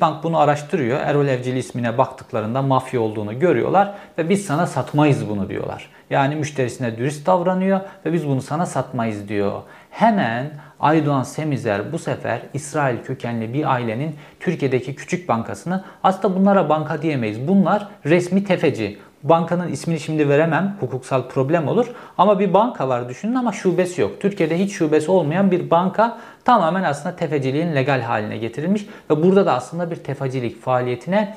Bank 0.00 0.24
bunu 0.24 0.38
araştırıyor. 0.38 1.00
Erol 1.00 1.26
Evcil 1.26 1.56
ismine 1.56 1.98
baktıklarında 1.98 2.62
mafya 2.62 3.00
olduğunu 3.00 3.38
görüyorlar 3.38 3.94
ve 4.18 4.28
biz 4.28 4.46
sana 4.46 4.66
satmayız 4.66 5.28
bunu 5.28 5.48
diyorlar. 5.48 5.90
Yani 6.10 6.36
müşterisine 6.36 6.96
dürüst 6.96 7.26
davranıyor 7.26 7.80
ve 8.06 8.12
biz 8.12 8.28
bunu 8.28 8.42
sana 8.42 8.66
satmayız 8.66 9.28
diyor. 9.28 9.62
Hemen 9.90 10.50
Aydoğan 10.80 11.22
Semizer 11.22 11.92
bu 11.92 11.98
sefer 11.98 12.40
İsrail 12.54 12.96
kökenli 13.04 13.54
bir 13.54 13.72
ailenin 13.72 14.16
Türkiye'deki 14.40 14.94
küçük 14.94 15.28
bankasını 15.28 15.84
aslında 16.02 16.36
bunlara 16.36 16.68
banka 16.68 17.02
diyemeyiz. 17.02 17.48
Bunlar 17.48 17.88
resmi 18.04 18.44
tefeci. 18.44 18.98
Bankanın 19.22 19.68
ismini 19.68 20.00
şimdi 20.00 20.28
veremem. 20.28 20.76
Hukuksal 20.80 21.28
problem 21.28 21.68
olur. 21.68 21.86
Ama 22.18 22.38
bir 22.38 22.54
banka 22.54 22.88
var 22.88 23.08
düşünün 23.08 23.34
ama 23.34 23.52
şubesi 23.52 24.00
yok. 24.00 24.20
Türkiye'de 24.20 24.58
hiç 24.58 24.72
şubesi 24.72 25.10
olmayan 25.10 25.50
bir 25.50 25.70
banka 25.70 26.18
tamamen 26.44 26.82
aslında 26.82 27.16
tefeciliğin 27.16 27.74
legal 27.74 28.00
haline 28.00 28.38
getirilmiş. 28.38 28.86
Ve 29.10 29.22
burada 29.22 29.46
da 29.46 29.54
aslında 29.54 29.90
bir 29.90 29.96
tefecilik 29.96 30.62
faaliyetine 30.62 31.36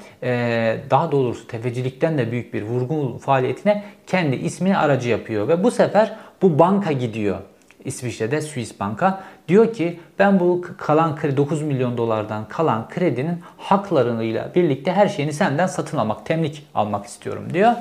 daha 0.89 1.11
doğrusu 1.11 1.47
tefecilikten 1.47 2.17
de 2.17 2.31
büyük 2.31 2.53
bir 2.53 2.61
vurgun 2.61 3.17
faaliyetine 3.17 3.83
kendi 4.07 4.35
ismini 4.35 4.77
aracı 4.77 5.09
yapıyor. 5.09 5.47
Ve 5.47 5.63
bu 5.63 5.71
sefer 5.71 6.15
bu 6.41 6.59
banka 6.59 6.91
gidiyor. 6.91 7.37
İsviçre'de 7.85 8.41
Swiss 8.41 8.79
Banka 8.79 9.23
diyor 9.47 9.73
ki 9.73 9.99
ben 10.19 10.39
bu 10.39 10.65
kalan 10.77 11.15
kredi 11.15 11.37
9 11.37 11.61
milyon 11.61 11.97
dolardan 11.97 12.47
kalan 12.47 12.89
kredinin 12.89 13.39
haklarıyla 13.57 14.51
birlikte 14.55 14.91
her 14.91 15.07
şeyini 15.07 15.33
senden 15.33 15.67
satın 15.67 15.97
almak, 15.97 16.25
temlik 16.25 16.67
almak 16.75 17.05
istiyorum 17.05 17.43
diyor. 17.53 17.71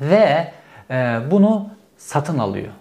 Ve 0.00 0.52
e, 0.90 1.18
bunu 1.30 1.68
satın 1.96 2.38
alıyor. 2.38 2.72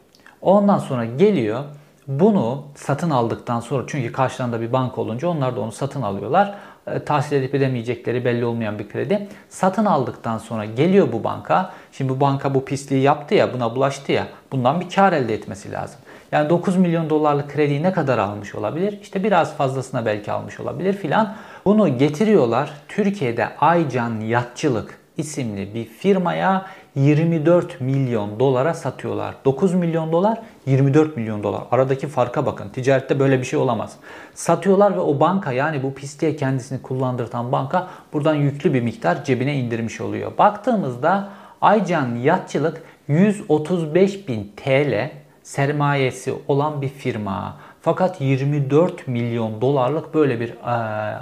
Ondan 0.42 0.78
sonra 0.78 1.06
geliyor 1.06 1.64
bunu 2.08 2.64
satın 2.76 3.10
aldıktan 3.10 3.60
sonra 3.60 3.84
çünkü 3.88 4.12
karşılarında 4.12 4.62
bir 4.62 4.74
banka 4.74 5.02
olunca 5.02 5.28
onlar 5.28 5.56
da 5.56 5.62
onu 5.62 5.72
satın 5.72 6.02
alıyorlar. 6.02 6.56
E, 6.88 7.00
tahsil 7.00 7.36
edip 7.36 7.56
edemeyecekleri 7.56 8.26
belli 8.26 8.46
olmayan 8.46 8.80
bir 8.80 8.90
kredi. 8.90 9.28
Satın 9.50 9.86
aldıktan 9.86 10.38
sonra 10.38 10.66
geliyor 10.66 11.12
bu 11.12 11.24
banka. 11.24 11.74
Şimdi 11.92 12.10
bu 12.10 12.20
banka 12.20 12.56
bu 12.56 12.66
pisliği 12.66 13.02
yaptı 13.02 13.36
ya 13.36 13.54
buna 13.54 13.76
bulaştı 13.76 14.12
ya 14.12 14.28
bundan 14.52 14.82
bir 14.82 14.90
kar 14.90 15.14
elde 15.14 15.34
etmesi 15.34 15.72
lazım. 15.72 16.00
Yani 16.32 16.50
9 16.50 16.78
milyon 16.78 17.10
dolarlık 17.10 17.50
krediyi 17.50 17.84
ne 17.84 17.92
kadar 17.92 18.18
almış 18.18 18.56
olabilir? 18.56 19.00
İşte 19.02 19.24
biraz 19.24 19.58
fazlasına 19.58 20.06
belki 20.06 20.32
almış 20.32 20.60
olabilir 20.60 20.94
filan. 20.94 21.36
Bunu 21.66 21.98
getiriyorlar 21.98 22.72
Türkiye'de 22.88 23.50
Aycan 23.58 24.20
Yatçılık 24.20 25.00
isimli 25.18 25.74
bir 25.74 25.86
firmaya 25.86 26.66
24 26.96 27.82
milyon 27.82 28.40
dolara 28.40 28.74
satıyorlar. 28.74 29.36
9 29.46 29.74
milyon 29.74 30.12
dolar, 30.12 30.42
24 30.66 31.18
milyon 31.18 31.44
dolar. 31.44 31.62
Aradaki 31.72 32.08
farka 32.08 32.46
bakın. 32.46 32.70
Ticarette 32.70 33.20
böyle 33.20 33.40
bir 33.40 33.46
şey 33.46 33.60
olamaz. 33.60 33.96
Satıyorlar 34.34 34.96
ve 34.96 35.00
o 35.00 35.20
banka 35.20 35.52
yani 35.52 35.84
bu 35.84 35.94
pisliğe 35.94 36.36
kendisini 36.36 36.82
kullandırtan 36.82 37.52
banka 37.52 37.88
buradan 38.14 38.36
yüklü 38.36 38.74
bir 38.74 38.82
miktar 38.82 39.24
cebine 39.24 39.56
indirmiş 39.56 40.02
oluyor. 40.02 40.38
Baktığımızda 40.38 41.30
Aycan 41.62 42.16
Yatçılık 42.16 42.82
135 43.08 44.28
bin 44.28 44.52
TL 44.58 45.10
sermayesi 45.48 46.34
olan 46.48 46.82
bir 46.82 46.90
firma. 46.90 47.58
Fakat 47.82 48.22
24 48.22 49.08
milyon 49.08 49.62
dolarlık 49.62 50.14
böyle 50.14 50.40
bir 50.40 50.50
e, 50.50 50.72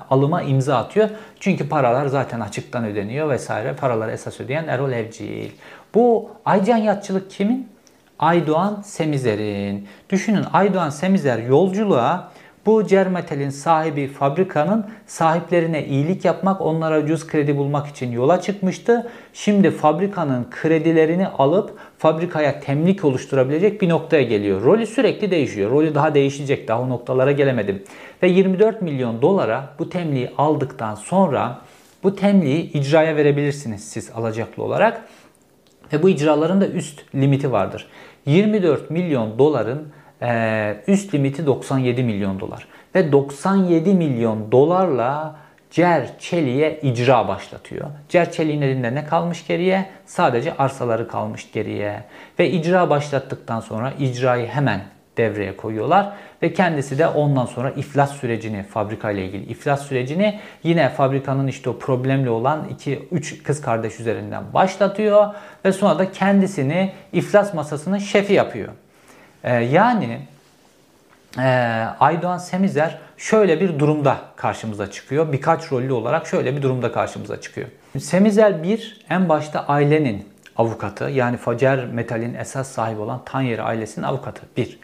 alıma 0.09 0.41
imza 0.41 0.77
atıyor. 0.77 1.09
Çünkü 1.39 1.69
paralar 1.69 2.07
zaten 2.07 2.39
açıktan 2.39 2.85
ödeniyor 2.85 3.29
vesaire. 3.29 3.75
Paraları 3.75 4.11
esas 4.11 4.39
ödeyen 4.39 4.67
Erol 4.67 4.91
Evcil. 4.91 5.49
Bu 5.95 6.29
Aycan 6.45 6.77
Yatçılık 6.77 7.31
kimin? 7.31 7.69
Aydoğan 8.19 8.81
Semizer'in. 8.81 9.87
Düşünün 10.09 10.45
Aydoğan 10.53 10.89
Semizer 10.89 11.37
yolculuğa 11.37 12.31
bu 12.65 12.87
Cermetel'in 12.87 13.49
sahibi 13.49 14.07
fabrikanın 14.07 14.85
sahiplerine 15.05 15.85
iyilik 15.85 16.25
yapmak, 16.25 16.61
onlara 16.61 16.99
ucuz 16.99 17.27
kredi 17.27 17.57
bulmak 17.57 17.87
için 17.87 18.11
yola 18.11 18.41
çıkmıştı. 18.41 19.11
Şimdi 19.33 19.71
fabrikanın 19.71 20.47
kredilerini 20.51 21.27
alıp 21.27 21.77
fabrikaya 21.97 22.59
temlik 22.59 23.05
oluşturabilecek 23.05 23.81
bir 23.81 23.89
noktaya 23.89 24.23
geliyor. 24.23 24.61
Rolü 24.61 24.87
sürekli 24.87 25.31
değişiyor. 25.31 25.71
Rolü 25.71 25.95
daha 25.95 26.15
değişecek. 26.15 26.67
Daha 26.67 26.81
o 26.81 26.89
noktalara 26.89 27.31
gelemedim. 27.31 27.83
Ve 28.23 28.27
24 28.27 28.81
milyon 28.81 29.21
dolara 29.21 29.69
bu 29.79 29.89
temliği 29.89 30.31
aldıktan 30.37 30.95
sonra 30.95 31.61
bu 32.03 32.15
temliği 32.15 32.71
icraya 32.71 33.15
verebilirsiniz 33.15 33.83
siz 33.83 34.11
alacaklı 34.15 34.63
olarak. 34.63 35.01
Ve 35.93 36.03
bu 36.03 36.09
icraların 36.09 36.61
da 36.61 36.67
üst 36.67 37.15
limiti 37.15 37.51
vardır. 37.51 37.87
24 38.25 38.91
milyon 38.91 39.39
doların 39.39 39.87
ee, 40.21 40.77
üst 40.87 41.13
limiti 41.13 41.45
97 41.45 42.03
milyon 42.03 42.39
dolar. 42.39 42.67
Ve 42.95 43.11
97 43.11 43.93
milyon 43.93 44.51
dolarla 44.51 45.35
Cer 45.71 46.19
Çelik'e 46.19 46.79
icra 46.81 47.27
başlatıyor. 47.27 47.87
Cer 48.09 48.31
Çelik'in 48.31 48.61
elinde 48.61 48.95
ne 48.95 49.05
kalmış 49.05 49.47
geriye? 49.47 49.85
Sadece 50.05 50.57
arsaları 50.57 51.07
kalmış 51.07 51.51
geriye. 51.51 52.03
Ve 52.39 52.51
icra 52.51 52.89
başlattıktan 52.89 53.59
sonra 53.59 53.93
icrayı 53.99 54.47
hemen 54.47 54.81
devreye 55.17 55.57
koyuyorlar 55.57 56.13
ve 56.41 56.53
kendisi 56.53 56.99
de 56.99 57.07
ondan 57.07 57.45
sonra 57.45 57.71
iflas 57.71 58.11
sürecini 58.11 58.63
fabrika 58.63 59.11
ile 59.11 59.25
ilgili 59.25 59.43
iflas 59.43 59.81
sürecini 59.81 60.39
yine 60.63 60.89
fabrikanın 60.89 61.47
işte 61.47 61.69
o 61.69 61.79
problemli 61.79 62.29
olan 62.29 62.67
2 62.69 63.07
3 63.11 63.43
kız 63.43 63.61
kardeş 63.61 63.99
üzerinden 63.99 64.43
başlatıyor 64.53 65.33
ve 65.65 65.71
sonra 65.71 65.99
da 65.99 66.11
kendisini 66.11 66.93
iflas 67.13 67.53
masasının 67.53 67.97
şefi 67.97 68.33
yapıyor. 68.33 68.69
Ee, 69.45 69.53
yani 69.53 70.19
e, 71.37 71.43
Aydoğan 71.99 72.37
Semizer 72.37 72.99
şöyle 73.17 73.61
bir 73.61 73.79
durumda 73.79 74.17
karşımıza 74.35 74.91
çıkıyor. 74.91 75.31
Birkaç 75.31 75.71
rollü 75.71 75.93
olarak 75.93 76.27
şöyle 76.27 76.55
bir 76.57 76.61
durumda 76.61 76.91
karşımıza 76.91 77.41
çıkıyor. 77.41 77.67
Semizer 77.99 78.63
bir 78.63 79.05
en 79.09 79.29
başta 79.29 79.65
ailenin 79.67 80.29
avukatı 80.57 81.03
yani 81.03 81.37
Facer 81.37 81.85
Metal'in 81.85 82.33
esas 82.33 82.67
sahibi 82.67 82.99
olan 82.99 83.21
Tanyeri 83.25 83.61
ailesinin 83.61 84.05
avukatı. 84.05 84.41
Bir. 84.57 84.79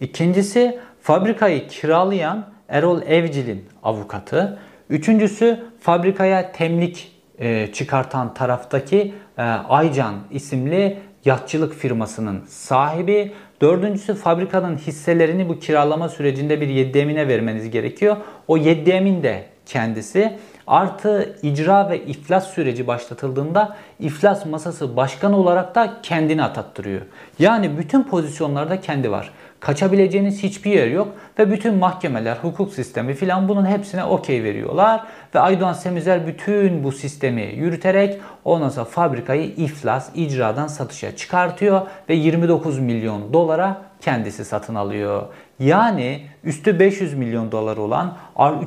İkincisi 0.00 0.78
fabrikayı 1.02 1.68
kiralayan 1.68 2.46
Erol 2.68 3.02
Evcil'in 3.02 3.68
avukatı. 3.82 4.58
Üçüncüsü 4.90 5.64
fabrikaya 5.80 6.52
temlik 6.52 7.12
e, 7.38 7.72
çıkartan 7.72 8.34
taraftaki 8.34 9.14
e, 9.38 9.42
Aycan 9.42 10.14
isimli 10.30 10.98
yatçılık 11.26 11.74
firmasının 11.74 12.44
sahibi. 12.48 13.32
Dördüncüsü 13.60 14.14
fabrikanın 14.14 14.76
hisselerini 14.76 15.48
bu 15.48 15.58
kiralama 15.58 16.08
sürecinde 16.08 16.60
bir 16.60 16.68
yeddemine 16.68 17.28
vermeniz 17.28 17.70
gerekiyor. 17.70 18.16
O 18.48 18.56
yeddemin 18.56 19.22
de 19.22 19.44
kendisi. 19.66 20.38
Artı 20.66 21.36
icra 21.42 21.90
ve 21.90 22.02
iflas 22.04 22.50
süreci 22.50 22.86
başlatıldığında 22.86 23.76
iflas 24.00 24.46
masası 24.46 24.96
başkan 24.96 25.32
olarak 25.32 25.74
da 25.74 25.92
kendini 26.02 26.42
atattırıyor. 26.42 27.00
Yani 27.38 27.78
bütün 27.78 28.02
pozisyonlarda 28.02 28.80
kendi 28.80 29.10
var. 29.10 29.30
Kaçabileceğiniz 29.66 30.42
hiçbir 30.42 30.70
yer 30.70 30.86
yok 30.86 31.08
ve 31.38 31.50
bütün 31.50 31.74
mahkemeler, 31.74 32.36
hukuk 32.36 32.72
sistemi 32.74 33.14
filan 33.14 33.48
bunun 33.48 33.66
hepsine 33.66 34.04
okey 34.04 34.44
veriyorlar. 34.44 35.04
Ve 35.34 35.40
Aydoğan 35.40 35.72
Semizer 35.72 36.26
bütün 36.26 36.84
bu 36.84 36.92
sistemi 36.92 37.42
yürüterek 37.42 38.20
ondan 38.44 38.68
sonra 38.68 38.84
fabrikayı 38.84 39.44
iflas, 39.44 40.10
icradan 40.14 40.66
satışa 40.66 41.16
çıkartıyor 41.16 41.80
ve 42.08 42.14
29 42.14 42.78
milyon 42.78 43.32
dolara 43.32 43.82
kendisi 44.00 44.44
satın 44.44 44.74
alıyor. 44.74 45.22
Yani 45.58 46.26
üstü 46.44 46.78
500 46.78 47.14
milyon 47.14 47.52
dolar 47.52 47.76
olan 47.76 48.16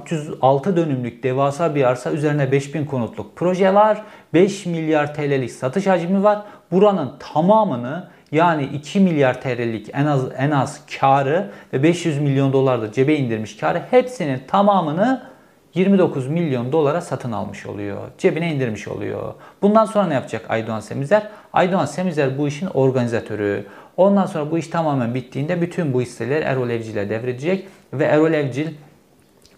306 0.04 0.78
dönümlük 0.78 1.24
devasa 1.24 1.76
bir 1.76 1.84
arsa 1.84 2.12
üzerine 2.12 2.52
5000 2.52 2.86
konutluk 2.86 3.36
proje 3.36 3.74
var. 3.74 4.02
5 4.34 4.66
milyar 4.66 5.16
TL'lik 5.16 5.52
satış 5.52 5.88
hacmi 5.88 6.24
var. 6.24 6.42
Buranın 6.72 7.14
tamamını 7.20 8.10
yani 8.32 8.63
2 8.74 9.00
milyar 9.00 9.42
TL'lik 9.42 9.89
en 9.94 10.06
az 10.06 10.22
en 10.38 10.52
az 10.52 10.82
karı 11.00 11.52
ve 11.74 11.84
500 11.84 12.20
milyon 12.20 12.54
dolar 12.54 12.82
da 12.82 12.92
cebe 12.92 13.15
indirmiş 13.15 13.58
karı 13.58 13.82
hepsinin 13.89 14.42
tamamını 14.48 15.30
29 15.74 16.28
milyon 16.28 16.72
dolara 16.72 17.02
satın 17.02 17.32
almış 17.32 17.65
oluyor. 17.65 17.98
Cebine 18.18 18.54
indirmiş 18.54 18.88
oluyor. 18.88 19.34
Bundan 19.62 19.86
sonra 19.86 20.08
ne 20.08 20.13
yapacak 20.13 20.46
Aydoğan 20.50 20.80
Semizer? 20.80 21.28
Aydoğan 21.54 21.86
Semizer 21.86 22.38
bu 22.38 22.48
işin 22.48 22.68
organizatörü. 22.68 23.65
Ondan 23.98 24.26
sonra 24.26 24.52
bu 24.52 24.58
iş 24.58 24.68
tamamen 24.68 25.15
bittiğinde 25.15 25.62
bütün 25.62 25.94
bu 25.94 26.02
hisseler 26.02 26.42
Erol 26.42 26.70
Evcil'e 26.70 27.10
devredecek 27.10 27.68
ve 27.94 28.06
Erol 28.06 28.34
Evcil 28.34 28.68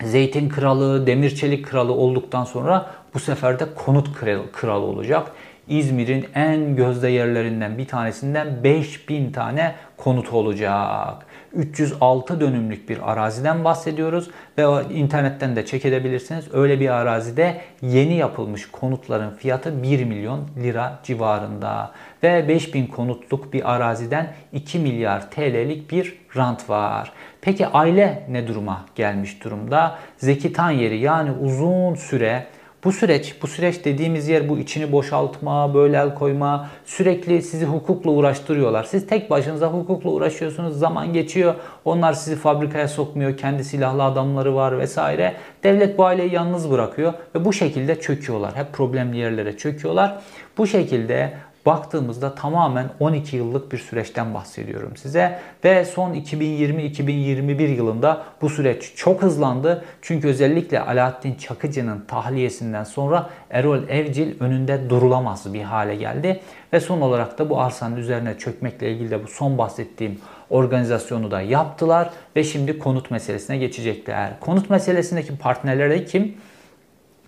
Zeytin 0.03 0.49
Kralı, 0.49 1.07
Demir 1.07 1.35
Çelik 1.35 1.65
Kralı 1.65 1.93
olduktan 1.93 2.43
sonra 2.43 2.89
bu 3.13 3.19
sefer 3.19 3.59
de 3.59 3.65
konut 3.75 4.09
kralı 4.53 4.85
olacak. 4.85 5.31
İzmir'in 5.71 6.25
en 6.35 6.75
gözde 6.75 7.09
yerlerinden 7.09 7.77
bir 7.77 7.87
tanesinden 7.87 8.63
5000 8.63 9.31
tane 9.31 9.75
konut 9.97 10.33
olacak. 10.33 11.25
306 11.53 12.41
dönümlük 12.41 12.89
bir 12.89 13.11
araziden 13.11 13.63
bahsediyoruz 13.63 14.29
ve 14.57 14.63
internetten 14.93 15.55
de 15.55 15.65
çek 15.65 15.85
edebilirsiniz. 15.85 16.45
Öyle 16.53 16.79
bir 16.79 16.89
arazide 16.89 17.61
yeni 17.81 18.13
yapılmış 18.13 18.71
konutların 18.71 19.35
fiyatı 19.35 19.83
1 19.83 20.03
milyon 20.03 20.47
lira 20.63 20.99
civarında 21.03 21.91
ve 22.23 22.47
5000 22.47 22.87
konutluk 22.87 23.53
bir 23.53 23.73
araziden 23.73 24.33
2 24.53 24.79
milyar 24.79 25.31
TL'lik 25.31 25.91
bir 25.91 26.17
rant 26.37 26.69
var. 26.69 27.11
Peki 27.41 27.67
aile 27.67 28.27
ne 28.29 28.47
duruma 28.47 28.85
gelmiş 28.95 29.43
durumda? 29.43 29.97
Zeki 30.17 30.53
Tanyeri 30.53 30.97
yani 30.97 31.31
uzun 31.31 31.95
süre 31.95 32.45
bu 32.83 32.91
süreç, 32.91 33.35
bu 33.41 33.47
süreç 33.47 33.85
dediğimiz 33.85 34.27
yer 34.27 34.49
bu 34.49 34.57
içini 34.57 34.91
boşaltma, 34.91 35.73
böyle 35.73 35.97
el 35.97 36.15
koyma, 36.15 36.69
sürekli 36.85 37.41
sizi 37.41 37.65
hukukla 37.65 38.11
uğraştırıyorlar. 38.11 38.83
Siz 38.83 39.07
tek 39.07 39.29
başınıza 39.29 39.67
hukukla 39.67 40.09
uğraşıyorsunuz, 40.09 40.79
zaman 40.79 41.13
geçiyor. 41.13 41.55
Onlar 41.85 42.13
sizi 42.13 42.35
fabrikaya 42.35 42.87
sokmuyor, 42.87 43.37
kendi 43.37 43.63
silahlı 43.63 44.03
adamları 44.03 44.55
var 44.55 44.79
vesaire. 44.79 45.33
Devlet 45.63 45.97
bu 45.97 46.05
aileyi 46.05 46.33
yalnız 46.33 46.71
bırakıyor 46.71 47.13
ve 47.35 47.45
bu 47.45 47.53
şekilde 47.53 47.99
çöküyorlar. 47.99 48.55
Hep 48.55 48.73
problemli 48.73 49.17
yerlere 49.17 49.57
çöküyorlar. 49.57 50.19
Bu 50.57 50.67
şekilde 50.67 51.33
baktığımızda 51.65 52.35
tamamen 52.35 52.89
12 52.99 53.35
yıllık 53.35 53.71
bir 53.71 53.77
süreçten 53.77 54.33
bahsediyorum 54.33 54.97
size. 54.97 55.39
Ve 55.63 55.85
son 55.85 56.13
2020-2021 56.13 57.75
yılında 57.75 58.23
bu 58.41 58.49
süreç 58.49 58.93
çok 58.95 59.21
hızlandı. 59.21 59.85
Çünkü 60.01 60.27
özellikle 60.27 60.79
Alaaddin 60.79 61.35
Çakıcı'nın 61.35 62.05
tahliyesinden 62.07 62.83
sonra 62.83 63.29
Erol 63.49 63.89
Evcil 63.89 64.41
önünde 64.41 64.89
durulamaz 64.89 65.53
bir 65.53 65.61
hale 65.61 65.95
geldi. 65.95 66.39
Ve 66.73 66.79
son 66.79 67.01
olarak 67.01 67.39
da 67.39 67.49
bu 67.49 67.61
arsanın 67.61 67.95
üzerine 67.95 68.37
çökmekle 68.37 68.91
ilgili 68.91 69.11
de 69.11 69.23
bu 69.23 69.27
son 69.27 69.57
bahsettiğim 69.57 70.19
organizasyonu 70.49 71.31
da 71.31 71.41
yaptılar. 71.41 72.09
Ve 72.35 72.43
şimdi 72.43 72.79
konut 72.79 73.11
meselesine 73.11 73.57
geçecekler. 73.57 74.39
Konut 74.39 74.69
meselesindeki 74.69 75.37
partnerleri 75.37 76.05
kim? 76.05 76.37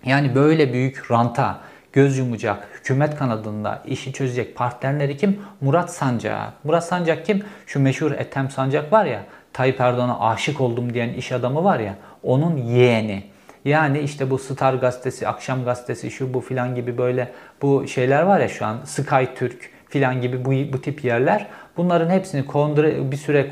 Yani 0.06 0.34
böyle 0.34 0.72
büyük 0.72 1.10
ranta 1.10 1.60
göz 1.94 2.18
yumacak, 2.18 2.68
hükümet 2.74 3.16
kanadında 3.16 3.82
işi 3.86 4.12
çözecek 4.12 4.56
partnerleri 4.56 5.16
kim? 5.16 5.40
Murat 5.60 5.94
Sancak. 5.94 6.64
Murat 6.64 6.84
Sancak 6.84 7.26
kim? 7.26 7.42
Şu 7.66 7.80
meşhur 7.80 8.12
Ethem 8.12 8.50
Sancak 8.50 8.92
var 8.92 9.04
ya, 9.04 9.22
Tayyip 9.52 9.80
Erdoğan'a 9.80 10.20
aşık 10.20 10.60
oldum 10.60 10.94
diyen 10.94 11.08
iş 11.08 11.32
adamı 11.32 11.64
var 11.64 11.78
ya, 11.78 11.94
onun 12.22 12.56
yeğeni. 12.56 13.24
Yani 13.64 13.98
işte 13.98 14.30
bu 14.30 14.38
Star 14.38 14.74
gazetesi, 14.74 15.28
Akşam 15.28 15.64
gazetesi, 15.64 16.10
şu 16.10 16.34
bu 16.34 16.40
filan 16.40 16.74
gibi 16.74 16.98
böyle 16.98 17.32
bu 17.62 17.88
şeyler 17.88 18.22
var 18.22 18.40
ya 18.40 18.48
şu 18.48 18.66
an 18.66 18.76
Sky 18.84 19.24
Türk 19.36 19.70
filan 19.94 20.20
gibi 20.20 20.44
bu, 20.44 20.72
bu 20.72 20.80
tip 20.80 21.04
yerler. 21.04 21.46
Bunların 21.76 22.10
hepsini 22.10 22.44
bir 23.12 23.16
süre 23.16 23.48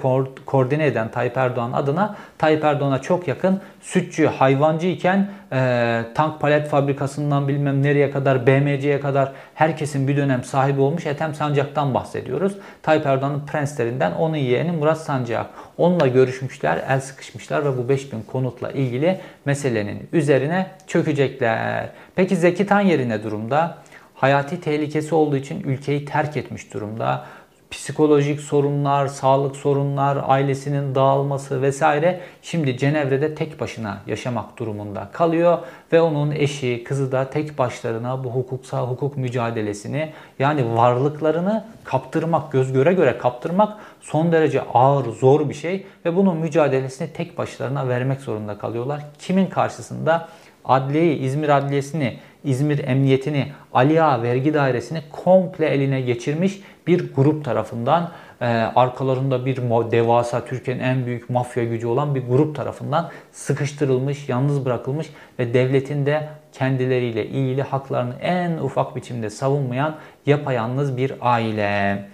koordine 0.47 0.87
eden 0.87 1.11
Tayyip 1.11 1.37
Erdoğan 1.37 1.73
adına 1.73 2.17
Tayyip 2.39 2.65
Erdoğan'a 2.65 3.03
çok 3.03 3.29
yakın 3.29 3.61
sütçü, 3.81 4.27
hayvancı 4.27 4.87
iken 4.87 5.31
e, 5.53 6.03
tank 6.15 6.41
palet 6.41 6.69
fabrikasından 6.69 7.49
bilmem 7.49 7.83
nereye 7.83 8.11
kadar 8.11 8.47
BMC'ye 8.47 9.01
kadar 9.01 9.33
herkesin 9.55 10.09
bir 10.09 10.17
dönem 10.17 10.45
sahibi 10.45 10.81
olmuş 10.81 11.07
Ethem 11.07 11.35
Sancak'tan 11.35 11.95
bahsediyoruz. 11.95 12.53
Tayyip 12.83 13.07
Erdoğan'ın 13.07 13.47
prenslerinden 13.47 14.13
onun 14.13 14.37
yeğeni 14.37 14.73
Murat 14.73 15.01
Sancak. 15.01 15.47
Onunla 15.79 16.07
görüşmüşler, 16.07 16.85
el 16.89 17.01
sıkışmışlar 17.01 17.65
ve 17.65 17.79
bu 17.79 17.89
5000 17.89 18.23
konutla 18.23 18.71
ilgili 18.71 19.21
meselenin 19.45 20.09
üzerine 20.13 20.67
çökecekler. 20.87 21.89
Peki 22.15 22.37
Zeki 22.37 22.67
Tanyeri 22.67 23.09
ne 23.09 23.23
durumda? 23.23 23.79
Hayati 24.23 24.61
tehlikesi 24.61 25.15
olduğu 25.15 25.37
için 25.37 25.63
ülkeyi 25.63 26.05
terk 26.05 26.37
etmiş 26.37 26.75
durumda 26.75 27.25
psikolojik 27.71 28.41
sorunlar, 28.41 29.07
sağlık 29.07 29.57
sorunlar, 29.57 30.19
ailesinin 30.27 30.95
dağılması 30.95 31.63
vesaire 31.63 32.21
şimdi 32.43 32.79
Cenevre'de 32.79 33.35
tek 33.35 33.61
başına 33.61 33.99
yaşamak 34.07 34.59
durumunda 34.59 35.09
kalıyor 35.13 35.59
ve 35.93 36.01
onun 36.01 36.31
eşi, 36.31 36.85
kızı 36.85 37.13
da 37.13 37.31
tek 37.31 37.59
başlarına 37.59 38.25
bu 38.25 38.31
hukuksal 38.31 38.89
hukuk 38.89 39.17
mücadelesini 39.17 40.13
yani 40.39 40.77
varlıklarını 40.77 41.65
kaptırmak, 41.85 42.53
göz 42.53 42.73
göre 42.73 42.93
göre 42.93 43.19
kaptırmak 43.19 43.77
son 44.01 44.33
derece 44.33 44.63
ağır, 44.63 45.05
zor 45.05 45.49
bir 45.49 45.55
şey 45.55 45.87
ve 46.05 46.17
bunun 46.17 46.37
mücadelesini 46.37 47.13
tek 47.13 47.39
başlarına 47.39 47.89
vermek 47.89 48.21
zorunda 48.21 48.59
kalıyorlar. 48.59 49.03
Kimin 49.19 49.47
karşısında? 49.47 50.29
Adliyeyi, 50.65 51.19
İzmir 51.19 51.49
Adliyesi'ni, 51.49 52.19
İzmir 52.45 52.85
Emniyetini, 52.85 53.53
Ali 53.75 54.03
Ağa 54.03 54.23
Vergi 54.23 54.55
Dairesi'ni 54.55 55.03
komple 55.13 55.67
eline 55.67 56.01
geçirmiş 56.01 56.61
bir 56.87 57.15
grup 57.15 57.45
tarafından 57.45 58.11
e, 58.41 58.47
arkalarında 58.75 59.47
bir 59.47 59.57
devasa 59.91 60.45
Türkiye'nin 60.45 60.83
en 60.83 61.07
büyük 61.07 61.31
mafya 61.31 61.65
gücü 61.65 61.87
olan 61.87 62.15
bir 62.15 62.23
grup 62.27 62.57
tarafından 62.57 63.11
sıkıştırılmış, 63.33 64.29
yalnız 64.29 64.65
bırakılmış 64.65 65.07
ve 65.39 65.55
devletin 65.55 66.07
de 66.07 66.29
kendileriyle 66.53 67.27
ilgili 67.27 67.63
haklarını 67.63 68.15
en 68.21 68.59
ufak 68.59 68.97
biçimde 68.97 69.31
savunmayan 69.31 69.95
yapayalnız 70.27 70.97
bir 70.97 71.13
aile. 71.21 72.05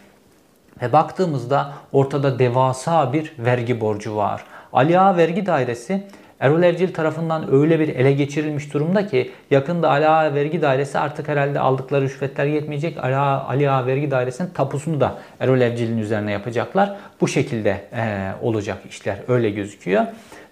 Ve 0.82 0.92
baktığımızda 0.92 1.72
ortada 1.92 2.38
devasa 2.38 3.12
bir 3.12 3.32
vergi 3.38 3.80
borcu 3.80 4.16
var. 4.16 4.44
Ali 4.72 4.98
Ağa 4.98 5.16
Vergi 5.16 5.46
Dairesi 5.46 6.06
Erol 6.40 6.62
Evcil 6.62 6.94
tarafından 6.94 7.54
öyle 7.54 7.80
bir 7.80 7.88
ele 7.88 8.12
geçirilmiş 8.12 8.74
durumda 8.74 9.06
ki 9.06 9.30
yakında 9.50 9.90
Ali 9.90 10.08
Ağa 10.08 10.34
Vergi 10.34 10.62
Dairesi 10.62 10.98
artık 10.98 11.28
herhalde 11.28 11.60
aldıkları 11.60 12.04
rüşvetler 12.04 12.46
yetmeyecek. 12.46 13.04
Ali 13.04 13.16
Ağa, 13.16 13.44
Ali 13.48 13.70
Ağa 13.70 13.86
Vergi 13.86 14.10
Dairesi'nin 14.10 14.48
tapusunu 14.48 15.00
da 15.00 15.18
Erol 15.40 15.60
Evcil'in 15.60 15.98
üzerine 15.98 16.32
yapacaklar. 16.32 16.96
Bu 17.20 17.28
şekilde 17.28 17.70
e, 17.92 18.32
olacak 18.42 18.78
işler 18.90 19.18
öyle 19.28 19.50
gözüküyor. 19.50 20.06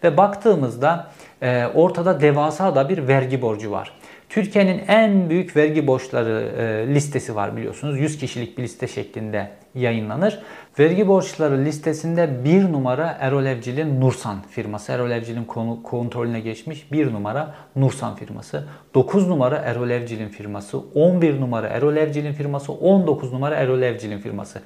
Ve 0.05 0.17
baktığımızda 0.17 1.07
e, 1.43 1.67
ortada 1.75 2.21
devasa 2.21 2.75
da 2.75 2.89
bir 2.89 3.09
vergi 3.09 3.43
borcu 3.43 3.71
var. 3.71 3.93
Türkiye'nin 4.37 4.83
en 4.89 5.31
büyük 5.31 5.57
vergi 5.57 5.87
borçları 5.87 6.53
e, 6.59 6.95
listesi 6.95 7.37
var 7.37 7.57
biliyorsunuz. 7.57 8.01
100 8.01 8.19
kişilik 8.19 8.59
bir 8.59 8.63
liste 8.63 8.89
şeklinde 8.89 9.51
yayınlanır. 9.75 10.39
Vergi 10.79 11.09
borçları 11.09 11.65
listesinde 11.65 12.45
bir 12.45 12.73
numara 12.73 13.17
Erol 13.21 13.45
Evcil'in 13.45 14.01
Nursan 14.01 14.43
firması. 14.51 14.93
Erol 14.93 15.11
Evcil'in 15.11 15.45
kontrolüne 15.83 16.41
geçmiş 16.41 16.93
bir 16.93 17.13
numara 17.13 17.55
Nursan 17.77 18.17
firması. 18.17 18.65
9 18.95 19.29
numara 19.29 19.57
Erol 19.57 19.91
Evcil'in 19.91 20.29
firması. 20.29 20.79
11 20.95 21.41
numara 21.41 21.67
Erol 21.67 21.97
Evcil'in 21.97 22.33
firması. 22.33 22.73
19 22.73 23.33
numara 23.33 23.55
Erol 23.55 23.83
Evcil'in 23.83 24.19
firması. 24.19 24.61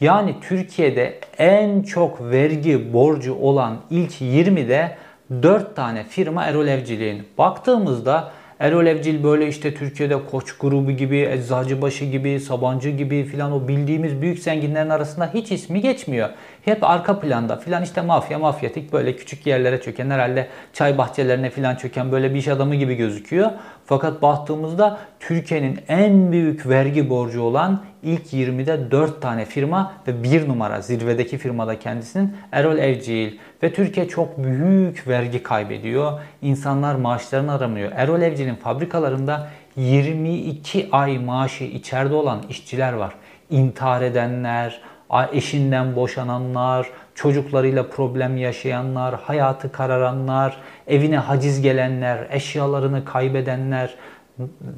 Yani 0.00 0.34
Türkiye'de 0.40 1.20
en 1.38 1.82
çok 1.82 2.20
vergi 2.20 2.92
borcu 2.92 3.34
olan 3.34 3.76
ilk 3.90 4.12
20'de 4.20 4.96
4 5.42 5.76
tane 5.76 6.04
firma 6.04 6.44
Erol 6.44 6.66
Evcil'in. 6.66 7.26
Baktığımızda 7.38 8.32
Erol 8.60 8.86
Evcil 8.86 9.24
böyle 9.24 9.48
işte 9.48 9.74
Türkiye'de 9.74 10.26
Koç 10.30 10.52
grubu 10.52 10.92
gibi, 10.92 11.18
Eczacıbaşı 11.18 12.04
gibi, 12.04 12.40
Sabancı 12.40 12.90
gibi 12.90 13.24
filan 13.24 13.52
o 13.52 13.68
bildiğimiz 13.68 14.22
büyük 14.22 14.38
zenginlerin 14.38 14.90
arasında 14.90 15.30
hiç 15.34 15.52
ismi 15.52 15.80
geçmiyor. 15.80 16.28
Hep 16.66 16.84
arka 16.84 17.20
planda 17.20 17.56
filan 17.56 17.82
işte 17.82 18.00
mafya, 18.00 18.38
mafyatik 18.38 18.92
böyle 18.92 19.16
küçük 19.16 19.46
yerlere 19.46 19.80
çöken 19.80 20.10
herhalde 20.10 20.48
çay 20.72 20.98
bahçelerine 20.98 21.50
filan 21.50 21.76
çöken 21.76 22.12
böyle 22.12 22.34
bir 22.34 22.38
iş 22.38 22.48
adamı 22.48 22.74
gibi 22.74 22.94
gözüküyor. 22.94 23.50
Fakat 23.84 24.22
baktığımızda 24.22 24.98
Türkiye'nin 25.20 25.80
en 25.88 26.32
büyük 26.32 26.68
vergi 26.68 27.10
borcu 27.10 27.42
olan 27.42 27.82
ilk 28.02 28.32
20'de 28.32 28.90
4 28.90 29.22
tane 29.22 29.44
firma 29.44 29.92
ve 30.08 30.22
1 30.22 30.48
numara 30.48 30.80
zirvedeki 30.80 31.38
firmada 31.38 31.78
kendisinin 31.78 32.36
Erol 32.52 32.78
Evcil. 32.78 33.38
Ve 33.62 33.72
Türkiye 33.72 34.08
çok 34.08 34.38
büyük 34.44 35.08
vergi 35.08 35.42
kaybediyor. 35.42 36.20
İnsanlar 36.42 36.94
maaşlarını 36.94 37.52
aramıyor. 37.52 37.92
Erol 37.94 38.22
Evcil'in 38.22 38.54
fabrikalarında 38.54 39.48
22 39.76 40.88
ay 40.92 41.18
maaşı 41.18 41.64
içeride 41.64 42.14
olan 42.14 42.42
işçiler 42.48 42.92
var. 42.92 43.14
İntihar 43.50 44.02
edenler, 44.02 44.80
eşinden 45.32 45.96
boşananlar, 45.96 46.86
çocuklarıyla 47.14 47.90
problem 47.90 48.36
yaşayanlar, 48.36 49.14
hayatı 49.14 49.72
kararanlar, 49.72 50.56
evine 50.86 51.18
haciz 51.18 51.62
gelenler, 51.62 52.26
eşyalarını 52.30 53.04
kaybedenler, 53.04 53.94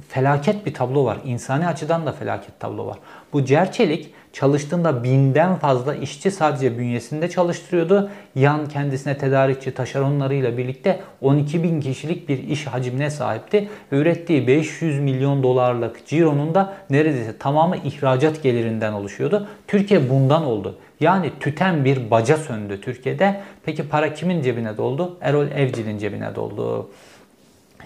felaket 0.08 0.66
bir 0.66 0.74
tablo 0.74 1.04
var. 1.04 1.18
İnsani 1.24 1.66
açıdan 1.66 2.06
da 2.06 2.12
felaket 2.12 2.60
tablo 2.60 2.86
var. 2.86 2.98
Bu 3.32 3.44
Cerçelik 3.44 4.10
çalıştığında 4.32 5.04
binden 5.04 5.56
fazla 5.56 5.94
işçi 5.94 6.30
sadece 6.30 6.78
bünyesinde 6.78 7.30
çalıştırıyordu. 7.30 8.10
Yan 8.34 8.68
kendisine 8.68 9.18
tedarikçi 9.18 9.74
taşeronlarıyla 9.74 10.56
birlikte 10.56 11.00
12 11.20 11.62
bin 11.62 11.80
kişilik 11.80 12.28
bir 12.28 12.48
iş 12.48 12.66
hacmine 12.66 13.10
sahipti. 13.10 13.68
ürettiği 13.92 14.46
500 14.46 15.00
milyon 15.00 15.42
dolarlık 15.42 16.06
cironun 16.06 16.54
da 16.54 16.74
neredeyse 16.90 17.38
tamamı 17.38 17.76
ihracat 17.76 18.42
gelirinden 18.42 18.92
oluşuyordu. 18.92 19.48
Türkiye 19.66 20.10
bundan 20.10 20.44
oldu. 20.44 20.78
Yani 21.00 21.32
tüten 21.40 21.84
bir 21.84 22.10
baca 22.10 22.36
söndü 22.36 22.80
Türkiye'de. 22.80 23.40
Peki 23.64 23.88
para 23.88 24.14
kimin 24.14 24.42
cebine 24.42 24.76
doldu? 24.76 25.18
Erol 25.20 25.46
Evcil'in 25.46 25.98
cebine 25.98 26.34
doldu. 26.34 26.90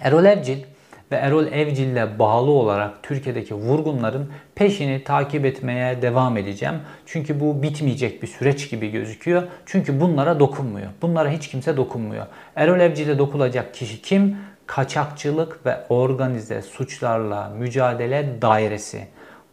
Erol 0.01 0.25
Evcil 0.25 0.57
ve 1.13 1.17
Erol 1.17 1.47
Evcil 1.47 1.87
ile 1.87 2.19
bağlı 2.19 2.51
olarak 2.51 3.03
Türkiye'deki 3.03 3.53
vurgunların 3.53 4.31
peşini 4.55 5.03
takip 5.03 5.45
etmeye 5.45 6.01
devam 6.01 6.37
edeceğim. 6.37 6.75
Çünkü 7.05 7.39
bu 7.39 7.63
bitmeyecek 7.63 8.21
bir 8.21 8.27
süreç 8.27 8.69
gibi 8.69 8.91
gözüküyor. 8.91 9.43
Çünkü 9.65 10.01
bunlara 10.01 10.39
dokunmuyor. 10.39 10.87
Bunlara 11.01 11.29
hiç 11.29 11.47
kimse 11.47 11.77
dokunmuyor. 11.77 12.25
Erol 12.55 12.79
Evcil'e 12.79 13.17
dokunacak 13.17 13.73
kişi 13.73 14.01
kim? 14.01 14.37
Kaçakçılık 14.67 15.65
ve 15.65 15.77
organize 15.89 16.61
suçlarla 16.61 17.49
mücadele 17.49 18.41
dairesi. 18.41 19.07